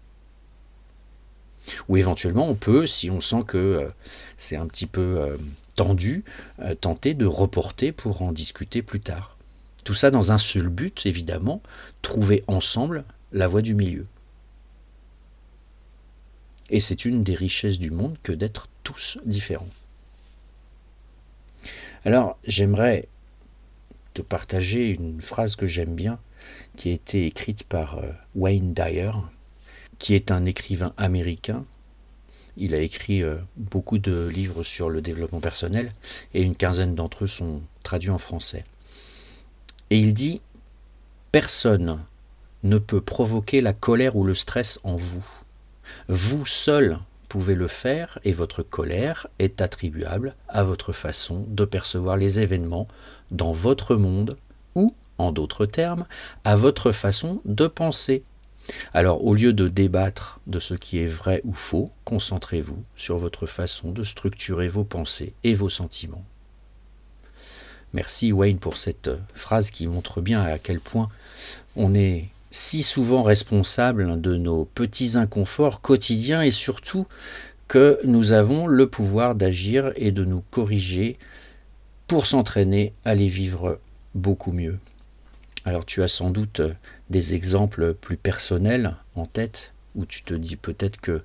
Ou 1.87 1.97
éventuellement 1.97 2.47
on 2.47 2.55
peut, 2.55 2.85
si 2.85 3.09
on 3.09 3.21
sent 3.21 3.43
que 3.47 3.57
euh, 3.57 3.89
c'est 4.37 4.57
un 4.57 4.67
petit 4.67 4.85
peu 4.85 5.15
euh, 5.17 5.37
tendu, 5.75 6.23
euh, 6.59 6.75
tenter 6.75 7.13
de 7.13 7.25
reporter 7.25 7.91
pour 7.91 8.21
en 8.21 8.31
discuter 8.31 8.81
plus 8.81 8.99
tard. 8.99 9.37
Tout 9.83 9.93
ça 9.93 10.11
dans 10.11 10.31
un 10.31 10.37
seul 10.37 10.69
but, 10.69 11.05
évidemment, 11.05 11.61
trouver 12.01 12.43
ensemble 12.47 13.03
la 13.31 13.47
voie 13.47 13.61
du 13.61 13.75
milieu. 13.75 14.05
Et 16.69 16.79
c'est 16.79 17.05
une 17.05 17.23
des 17.23 17.35
richesses 17.35 17.79
du 17.79 17.91
monde 17.91 18.17
que 18.23 18.31
d'être 18.31 18.67
tous 18.83 19.17
différents. 19.25 19.69
Alors, 22.05 22.37
j'aimerais 22.45 23.07
te 24.13 24.21
partager 24.21 24.89
une 24.89 25.21
phrase 25.21 25.55
que 25.55 25.65
j'aime 25.65 25.95
bien, 25.95 26.19
qui 26.75 26.89
a 26.89 26.93
été 26.93 27.25
écrite 27.25 27.63
par 27.63 27.97
euh, 27.97 28.11
Wayne 28.35 28.73
Dyer, 28.73 29.11
qui 29.99 30.13
est 30.15 30.31
un 30.31 30.45
écrivain 30.45 30.93
américain, 30.97 31.65
Il 32.57 32.75
a 32.75 32.79
écrit 32.79 33.23
euh, 33.23 33.37
beaucoup 33.55 33.97
de 33.97 34.27
livres 34.27 34.63
sur 34.63 34.89
le 34.89 35.01
développement 35.01 35.39
personnel 35.39 35.93
et 36.33 36.43
une 36.43 36.55
quinzaine 36.55 36.93
d'entre 36.93 37.23
eux 37.23 37.27
sont 37.27 37.61
traduits 37.83 38.11
en 38.11 38.17
français. 38.17 38.65
Et 39.89 39.97
il 39.97 40.13
dit 40.13 40.41
Personne 41.31 42.03
ne 42.63 42.77
peut 42.77 43.01
provoquer 43.01 43.61
la 43.61 43.73
colère 43.73 44.15
ou 44.15 44.23
le 44.23 44.33
stress 44.33 44.79
en 44.83 44.97
vous. 44.97 45.25
Vous 46.09 46.45
seul 46.45 46.99
pouvez 47.33 47.55
le 47.55 47.67
faire 47.67 48.19
et 48.23 48.31
votre 48.31 48.61
colère 48.61 49.25
est 49.39 49.59
attribuable 49.59 50.35
à 50.47 50.63
votre 50.63 50.93
façon 50.93 51.47
de 51.47 51.65
percevoir 51.65 52.15
les 52.15 52.39
événements 52.39 52.87
dans 53.31 53.51
votre 53.51 53.95
monde 53.95 54.37
ou, 54.75 54.93
en 55.17 55.31
d'autres 55.31 55.65
termes, 55.65 56.05
à 56.43 56.55
votre 56.55 56.91
façon 56.91 57.41
de 57.45 57.65
penser. 57.65 58.21
Alors 58.93 59.25
au 59.25 59.33
lieu 59.33 59.51
de 59.51 59.67
débattre 59.67 60.41
de 60.45 60.59
ce 60.59 60.75
qui 60.75 60.99
est 60.99 61.07
vrai 61.07 61.41
ou 61.43 61.53
faux, 61.53 61.89
concentrez-vous 62.05 62.83
sur 62.95 63.17
votre 63.17 63.47
façon 63.47 63.91
de 63.91 64.03
structurer 64.03 64.67
vos 64.67 64.83
pensées 64.83 65.33
et 65.43 65.55
vos 65.55 65.69
sentiments. 65.69 66.23
Merci 67.93 68.31
Wayne 68.31 68.59
pour 68.59 68.77
cette 68.77 69.09
phrase 69.33 69.71
qui 69.71 69.87
montre 69.87 70.21
bien 70.21 70.43
à 70.43 70.59
quel 70.59 70.79
point 70.79 71.09
on 71.75 71.95
est 71.95 72.29
si 72.53 72.83
souvent 72.83 73.23
responsable 73.23 74.21
de 74.21 74.37
nos 74.37 74.65
petits 74.65 75.17
inconforts 75.17 75.81
quotidiens 75.81 76.43
et 76.43 76.51
surtout 76.51 77.07
que 77.67 77.99
nous 78.05 78.31
avons 78.31 78.67
le 78.67 78.87
pouvoir 78.87 79.33
d'agir 79.33 79.91
et 79.95 80.11
de 80.11 80.23
nous 80.23 80.43
corriger 80.51 81.17
pour 82.05 82.27
s'entraîner 82.27 82.93
à 83.05 83.15
les 83.15 83.27
vivre 83.27 83.79
beaucoup 84.13 84.51
mieux. 84.51 84.77
Alors 85.65 85.83
tu 85.83 86.03
as 86.03 86.07
sans 86.07 86.29
doute 86.29 86.61
des 87.09 87.33
exemples 87.33 87.95
plus 87.95 88.17
personnels 88.17 88.97
en 89.15 89.25
tête 89.25 89.73
où 89.95 90.05
tu 90.05 90.21
te 90.21 90.35
dis 90.35 90.55
peut-être 90.55 91.01
que 91.01 91.23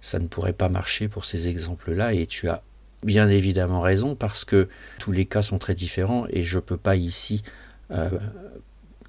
ça 0.00 0.18
ne 0.18 0.26
pourrait 0.26 0.52
pas 0.52 0.68
marcher 0.68 1.06
pour 1.06 1.24
ces 1.24 1.48
exemples-là 1.48 2.14
et 2.14 2.26
tu 2.26 2.48
as 2.48 2.64
bien 3.04 3.28
évidemment 3.28 3.80
raison 3.80 4.16
parce 4.16 4.44
que 4.44 4.68
tous 4.98 5.12
les 5.12 5.24
cas 5.24 5.42
sont 5.42 5.58
très 5.58 5.74
différents 5.74 6.26
et 6.30 6.42
je 6.42 6.56
ne 6.56 6.62
peux 6.62 6.76
pas 6.76 6.96
ici 6.96 7.44
euh, 7.92 8.10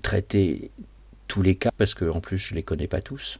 traiter 0.03 0.69
tous 1.35 1.41
les 1.41 1.55
cas, 1.55 1.71
parce 1.75 1.93
qu'en 1.95 2.21
plus 2.21 2.37
je 2.37 2.53
ne 2.53 2.55
les 2.55 2.63
connais 2.63 2.87
pas 2.87 3.01
tous. 3.01 3.39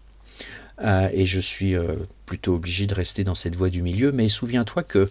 Euh, 0.81 1.07
et 1.13 1.25
je 1.25 1.39
suis 1.39 1.77
euh, 1.77 1.95
plutôt 2.25 2.55
obligé 2.55 2.87
de 2.87 2.93
rester 2.93 3.23
dans 3.23 3.35
cette 3.35 3.55
voie 3.55 3.69
du 3.69 3.81
milieu. 3.81 4.11
Mais 4.11 4.27
souviens-toi 4.27 4.83
que 4.83 5.09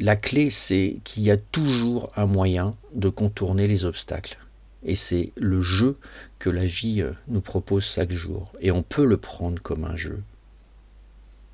la 0.00 0.16
clé, 0.16 0.50
c'est 0.50 0.96
qu'il 1.04 1.22
y 1.22 1.30
a 1.30 1.36
toujours 1.36 2.10
un 2.16 2.26
moyen 2.26 2.74
de 2.94 3.08
contourner 3.08 3.68
les 3.68 3.84
obstacles. 3.84 4.38
Et 4.84 4.96
c'est 4.96 5.30
le 5.36 5.60
jeu 5.60 5.96
que 6.40 6.50
la 6.50 6.66
vie 6.66 7.00
euh, 7.00 7.12
nous 7.28 7.40
propose 7.40 7.84
chaque 7.84 8.10
jour. 8.10 8.52
Et 8.60 8.72
on 8.72 8.82
peut 8.82 9.04
le 9.04 9.16
prendre 9.16 9.62
comme 9.62 9.84
un 9.84 9.94
jeu. 9.94 10.20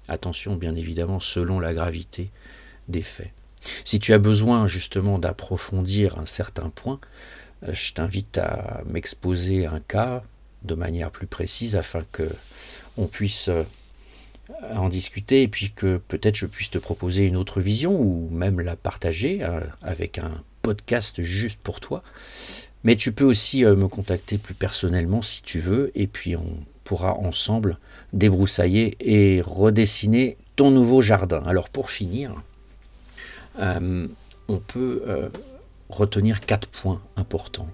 Attention, 0.09 0.57
bien 0.57 0.75
évidemment, 0.75 1.21
selon 1.21 1.61
la 1.61 1.75
gravité 1.75 2.31
des 2.89 3.03
faits. 3.03 3.31
Si 3.85 4.01
tu 4.01 4.15
as 4.15 4.19
besoin 4.19 4.67
justement 4.67 5.19
d'approfondir 5.19 6.19
un 6.19 6.27
certain 6.27 6.71
point, 6.71 6.99
je 7.69 7.93
t'invite 7.93 8.39
à 8.39 8.83
m'exposer 8.87 9.67
un 9.67 9.81
cas 9.81 10.23
de 10.65 10.75
manière 10.75 11.11
plus 11.11 11.27
précise 11.27 11.77
afin 11.77 12.05
que 12.13 12.29
on 12.97 13.07
puisse 13.07 13.49
euh, 13.49 13.65
en 14.75 14.89
discuter 14.89 15.43
et 15.43 15.49
puis 15.49 15.73
que 15.73 15.99
peut-être 16.09 16.37
je 16.37 16.47
puisse 16.47 16.71
te 16.71 16.79
proposer 16.79 17.27
une 17.27 17.37
autre 17.37 17.61
vision 17.61 17.99
ou 18.01 18.29
même 18.31 18.61
la 18.61 18.77
partager 18.77 19.43
euh, 19.43 19.61
avec 19.83 20.19
un 20.19 20.43
podcast 20.63 21.23
juste 21.23 21.61
pour 21.63 21.81
toi. 21.81 22.03
Mais 22.85 22.97
tu 22.97 23.13
peux 23.13 23.25
aussi 23.25 23.65
me 23.65 23.87
contacter 23.87 24.39
plus 24.39 24.55
personnellement 24.55 25.23
si 25.23 25.43
tu 25.43 25.61
veux 25.61 25.93
et 25.95 26.09
puis 26.09 26.35
on 26.37 26.57
pourra 26.83 27.15
ensemble 27.15 27.79
débroussailler 28.13 28.97
et 29.01 29.41
redessiner 29.41 30.37
ton 30.57 30.73
nouveau 30.73 31.01
jardin. 31.01 31.43
Alors 31.47 31.69
pour 31.69 31.91
finir, 31.91 32.35
on 33.59 34.59
peut 34.67 35.31
retenir 35.97 36.41
quatre 36.41 36.69
points 36.69 37.03
importants. 37.17 37.69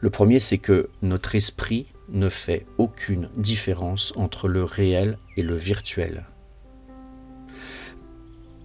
Le 0.00 0.10
premier, 0.10 0.38
c'est 0.38 0.58
que 0.58 0.88
notre 1.02 1.34
esprit 1.34 1.86
ne 2.08 2.28
fait 2.28 2.66
aucune 2.78 3.28
différence 3.36 4.12
entre 4.16 4.48
le 4.48 4.64
réel 4.64 5.18
et 5.36 5.42
le 5.42 5.54
virtuel. 5.54 6.26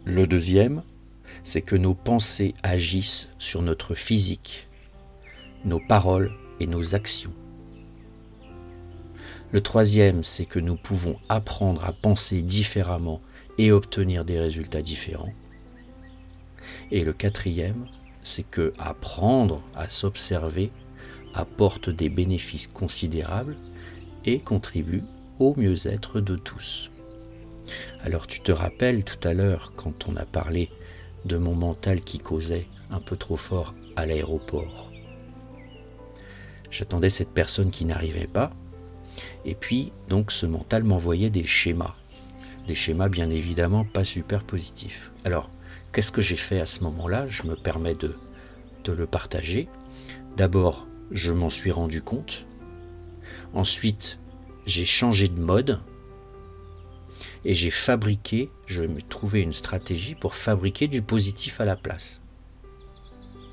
Le 0.05 0.27
deuxième, 0.27 0.83
c'est 1.43 1.61
que 1.61 1.75
nos 1.75 1.93
pensées 1.93 2.55
agissent 2.63 3.29
sur 3.37 3.61
notre 3.61 3.95
physique, 3.95 4.67
nos 5.63 5.79
paroles 5.79 6.31
et 6.59 6.67
nos 6.67 6.95
actions. 6.95 7.33
Le 9.51 9.61
troisième, 9.61 10.23
c'est 10.23 10.45
que 10.45 10.59
nous 10.59 10.75
pouvons 10.75 11.15
apprendre 11.29 11.85
à 11.85 11.93
penser 11.93 12.41
différemment 12.41 13.21
et 13.57 13.71
obtenir 13.71 14.25
des 14.25 14.39
résultats 14.39 14.81
différents. 14.81 15.33
Et 16.91 17.03
le 17.03 17.13
quatrième, 17.13 17.87
c'est 18.25 18.43
que 18.43 18.73
apprendre 18.77 19.61
à 19.75 19.87
s'observer 19.87 20.71
apporte 21.33 21.89
des 21.89 22.09
bénéfices 22.09 22.67
considérables 22.67 23.55
et 24.25 24.39
contribue 24.39 25.03
au 25.39 25.53
mieux-être 25.55 26.19
de 26.19 26.35
tous. 26.35 26.89
Alors 28.01 28.27
tu 28.27 28.41
te 28.41 28.51
rappelles 28.51 29.03
tout 29.03 29.25
à 29.27 29.33
l'heure 29.33 29.73
quand 29.75 30.07
on 30.07 30.15
a 30.15 30.25
parlé 30.25 30.69
de 31.25 31.37
mon 31.37 31.55
mental 31.55 32.01
qui 32.01 32.19
causait 32.19 32.67
un 32.89 32.99
peu 32.99 33.15
trop 33.15 33.37
fort 33.37 33.75
à 33.95 34.05
l'aéroport. 34.05 34.91
J'attendais 36.71 37.09
cette 37.09 37.31
personne 37.31 37.71
qui 37.71 37.85
n'arrivait 37.85 38.27
pas, 38.27 38.51
et 39.45 39.55
puis 39.55 39.91
donc 40.09 40.31
ce 40.31 40.45
mental 40.45 40.83
m'envoyait 40.83 41.29
des 41.29 41.45
schémas. 41.45 41.95
Des 42.67 42.75
schémas 42.75 43.09
bien 43.09 43.29
évidemment 43.29 43.85
pas 43.85 44.03
super 44.03 44.43
positifs. 44.43 45.11
Alors, 45.23 45.49
Qu'est-ce 45.95 46.11
que 46.11 46.21
j'ai 46.21 46.35
fait 46.35 46.59
à 46.59 46.65
ce 46.65 46.83
moment-là? 46.83 47.25
Je 47.27 47.43
me 47.43 47.55
permets 47.55 47.95
de, 47.95 48.17
de 48.83 48.91
le 48.91 49.07
partager. 49.07 49.69
D'abord, 50.35 50.85
je 51.09 51.31
m'en 51.31 51.49
suis 51.49 51.71
rendu 51.71 52.01
compte. 52.01 52.43
Ensuite, 53.53 54.19
j'ai 54.65 54.83
changé 54.83 55.29
de 55.29 55.39
mode 55.39 55.79
et 57.45 57.53
j'ai 57.53 57.69
fabriqué, 57.69 58.49
je 58.65 58.81
me 58.81 59.01
trouvais 59.01 59.39
une 59.39 59.53
stratégie 59.53 60.15
pour 60.15 60.35
fabriquer 60.35 60.89
du 60.89 61.01
positif 61.01 61.61
à 61.61 61.65
la 61.65 61.77
place. 61.77 62.19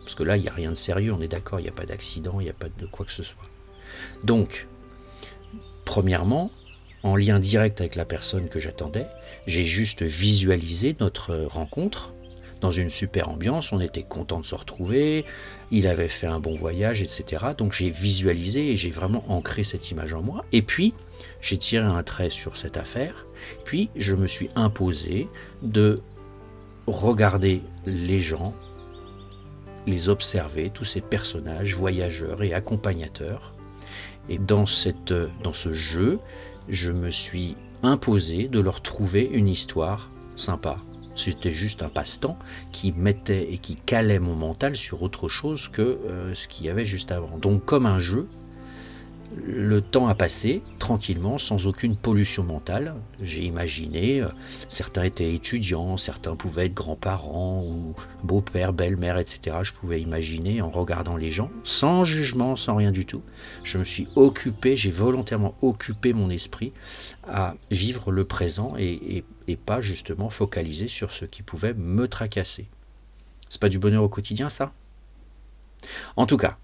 Parce 0.01 0.17
que 0.17 0.25
là, 0.25 0.37
il 0.37 0.43
n'y 0.43 0.49
a 0.49 0.53
rien 0.53 0.71
de 0.71 0.77
sérieux, 0.77 1.13
on 1.13 1.21
est 1.21 1.29
d'accord, 1.29 1.61
il 1.61 1.63
n'y 1.63 1.69
a 1.69 1.73
pas 1.73 1.87
d'accident, 1.87 2.41
il 2.41 2.45
n'y 2.45 2.51
a 2.51 2.55
pas 2.55 2.71
de 2.77 2.87
quoi 2.87 3.07
que 3.07 3.13
ce 3.13 3.23
soit. 3.23 3.49
Donc, 4.25 4.67
premièrement, 5.85 6.51
en 7.05 7.15
lien 7.15 7.39
direct 7.39 7.81
avec 7.81 7.95
la 7.95 8.05
personne 8.05 8.49
que 8.49 8.59
j'attendais, 8.59 9.07
j'ai 9.47 9.65
juste 9.65 10.03
visualisé 10.03 10.97
notre 10.99 11.37
rencontre 11.37 12.13
dans 12.63 12.71
une 12.71 12.89
super 12.89 13.29
ambiance, 13.29 13.73
on 13.73 13.81
était 13.81 14.05
content 14.05 14.39
de 14.39 14.45
se 14.45 14.55
retrouver, 14.55 15.27
il 15.73 15.89
avait 15.89 16.09
fait 16.09 16.29
un 16.29 16.39
bon 16.39 16.55
voyage, 16.55 17.03
etc. 17.03 17.45
Donc 17.59 17.73
j'ai 17.73 17.91
visualisé 17.91 18.71
et 18.71 18.77
j'ai 18.77 18.91
vraiment 18.91 19.25
ancré 19.31 19.65
cette 19.65 19.91
image 19.91 20.15
en 20.15 20.23
moi. 20.23 20.45
Et 20.53 20.63
puis, 20.63 20.95
j'ai 21.41 21.59
tiré 21.59 21.85
un 21.85 22.03
trait 22.05 22.31
sur 22.31 22.57
cette 22.57 22.77
affaire, 22.77 23.27
puis 23.65 23.91
je 23.97 24.15
me 24.15 24.29
suis 24.29 24.49
imposé 24.55 25.29
de 25.63 26.01
regarder 26.87 27.63
les 27.85 28.21
gens, 28.21 28.55
les 29.87 30.09
observer, 30.09 30.71
tous 30.71 30.85
ces 30.85 31.01
personnages, 31.01 31.75
voyageurs 31.75 32.45
et 32.45 32.55
accompagnateurs. 32.55 33.55
Et 34.29 34.39
dans, 34.39 34.65
dans 35.43 35.53
ce 35.53 35.73
jeu, 35.73 36.21
je 36.69 36.93
me 36.93 37.11
suis 37.11 37.57
imposé 37.83 38.47
de 38.47 38.61
leur 38.61 38.83
trouver 38.83 39.25
une 39.25 39.49
histoire 39.49 40.11
sympa, 40.37 40.79
c'était 41.15 41.51
juste 41.51 41.83
un 41.83 41.89
passe-temps 41.89 42.39
qui 42.73 42.93
mettait 42.93 43.53
et 43.53 43.59
qui 43.59 43.77
calait 43.77 44.19
mon 44.19 44.35
mental 44.35 44.77
sur 44.77 45.03
autre 45.03 45.29
chose 45.29 45.69
que 45.69 45.83
euh, 45.83 46.35
ce 46.35 46.49
qu'il 46.49 46.67
y 46.67 46.69
avait 46.69 46.85
juste 46.85 47.13
avant. 47.13 47.39
Donc 47.39 47.65
comme 47.65 47.87
un 47.87 47.99
jeu, 47.99 48.27
le 49.45 49.81
temps 49.81 50.09
a 50.09 50.15
passé 50.15 50.63
tranquillement, 50.79 51.39
sans 51.39 51.67
aucune 51.67 51.97
pollution 51.97 52.45
mentale. 52.45 52.95
J'ai 53.21 53.45
imaginé, 53.45 54.21
euh, 54.21 54.29
certains 54.69 55.05
étaient 55.05 55.35
étudiants, 55.35 55.97
certains 55.97 56.37
pouvaient 56.37 56.67
être 56.67 56.75
grands-parents 56.75 57.65
ou 57.65 57.95
beau-père, 58.25 58.73
belle-mère, 58.73 59.19
etc. 59.19 59.59
Je 59.63 59.73
pouvais 59.73 60.01
imaginer 60.01 60.61
en 60.61 60.71
regardant 60.71 61.17
les 61.17 61.31
gens, 61.31 61.51
sans 61.65 62.05
jugement, 62.05 62.57
sans 62.57 62.77
rien 62.77 62.91
du 62.91 63.07
tout. 63.07 63.23
Je 63.63 63.79
me 63.79 63.85
suis 63.85 64.09
occupé, 64.17 64.77
j'ai 64.77 64.91
volontairement 64.91 65.55
occupé 65.63 66.13
mon 66.13 66.31
esprit 66.31 66.73
à 67.27 67.55
vivre 67.71 68.13
le 68.13 68.25
présent 68.25 68.75
et, 68.79 69.25
et 69.49 69.57
pas 69.57 69.81
justement 69.81 70.31
focaliser 70.31 70.89
sur 70.89 71.11
ce 71.11 71.25
qui 71.25 71.43
pouvait 71.43 71.75
me 71.75 72.09
tracasser. 72.09 72.67
C'est 73.49 73.61
pas 73.61 73.69
du 73.69 73.79
bonheur 73.79 74.03
au 74.03 74.09
quotidien, 74.09 74.49
ça? 74.49 74.73
En 76.17 76.27
tout 76.27 76.37
cas, 76.37 76.57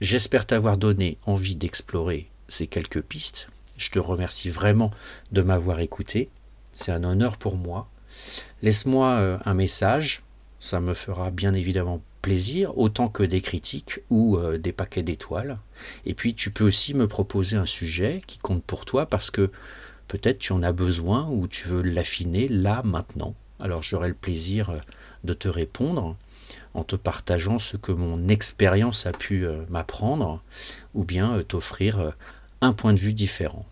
J'espère 0.00 0.46
t'avoir 0.46 0.76
donné 0.76 1.18
envie 1.26 1.56
d'explorer 1.56 2.30
ces 2.48 2.66
quelques 2.66 3.02
pistes. 3.02 3.48
Je 3.76 3.90
te 3.90 3.98
remercie 3.98 4.50
vraiment 4.50 4.90
de 5.32 5.42
m'avoir 5.42 5.80
écouté. 5.80 6.30
C'est 6.72 6.92
un 6.92 7.04
honneur 7.04 7.36
pour 7.36 7.56
moi. 7.56 7.88
Laisse-moi 8.62 9.10
euh, 9.12 9.38
un 9.44 9.54
message, 9.54 10.22
ça 10.58 10.80
me 10.80 10.94
fera 10.94 11.30
bien 11.30 11.54
évidemment 11.54 12.02
plaisir, 12.22 12.76
autant 12.76 13.08
que 13.08 13.22
des 13.22 13.40
critiques 13.40 14.00
ou 14.10 14.36
euh, 14.36 14.58
des 14.58 14.72
paquets 14.72 15.02
d'étoiles. 15.02 15.58
Et 16.04 16.14
puis 16.14 16.34
tu 16.34 16.50
peux 16.50 16.64
aussi 16.64 16.94
me 16.94 17.08
proposer 17.08 17.56
un 17.56 17.66
sujet 17.66 18.22
qui 18.26 18.38
compte 18.38 18.64
pour 18.64 18.84
toi 18.84 19.06
parce 19.06 19.30
que 19.30 19.50
Peut-être 20.10 20.40
tu 20.40 20.52
en 20.52 20.64
as 20.64 20.72
besoin 20.72 21.28
ou 21.28 21.46
tu 21.46 21.68
veux 21.68 21.82
l'affiner 21.82 22.48
là, 22.48 22.82
maintenant. 22.84 23.36
Alors 23.60 23.84
j'aurai 23.84 24.08
le 24.08 24.14
plaisir 24.14 24.82
de 25.22 25.32
te 25.34 25.46
répondre 25.46 26.16
en 26.74 26.84
te 26.84 26.96
partageant 26.96 27.58
ce 27.58 27.76
que 27.76 27.92
mon 27.92 28.28
expérience 28.28 29.06
a 29.06 29.12
pu 29.12 29.46
m'apprendre 29.68 30.42
ou 30.94 31.04
bien 31.04 31.40
t'offrir 31.42 32.14
un 32.60 32.72
point 32.72 32.92
de 32.92 32.98
vue 32.98 33.12
différent. 33.12 33.66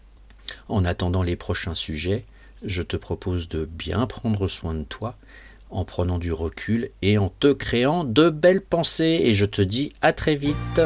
En 0.69 0.85
attendant 0.85 1.23
les 1.23 1.37
prochains 1.37 1.75
sujets, 1.75 2.25
je 2.65 2.83
te 2.83 2.97
propose 2.97 3.49
de 3.49 3.65
bien 3.65 4.07
prendre 4.07 4.49
soin 4.49 4.75
de 4.75 4.85
toi 4.85 5.17
en 5.71 5.85
prenant 5.85 6.19
du 6.19 6.33
recul 6.33 6.91
et 7.03 7.19
en 7.19 7.29
te 7.29 7.53
créant 7.53 8.05
de 8.05 8.31
belles 8.31 8.63
pensées. 8.63 9.21
Et 9.25 9.35
je 9.35 9.45
te 9.45 9.63
dis 9.63 9.93
à 10.01 10.13
très 10.13 10.35
vite. 10.35 10.81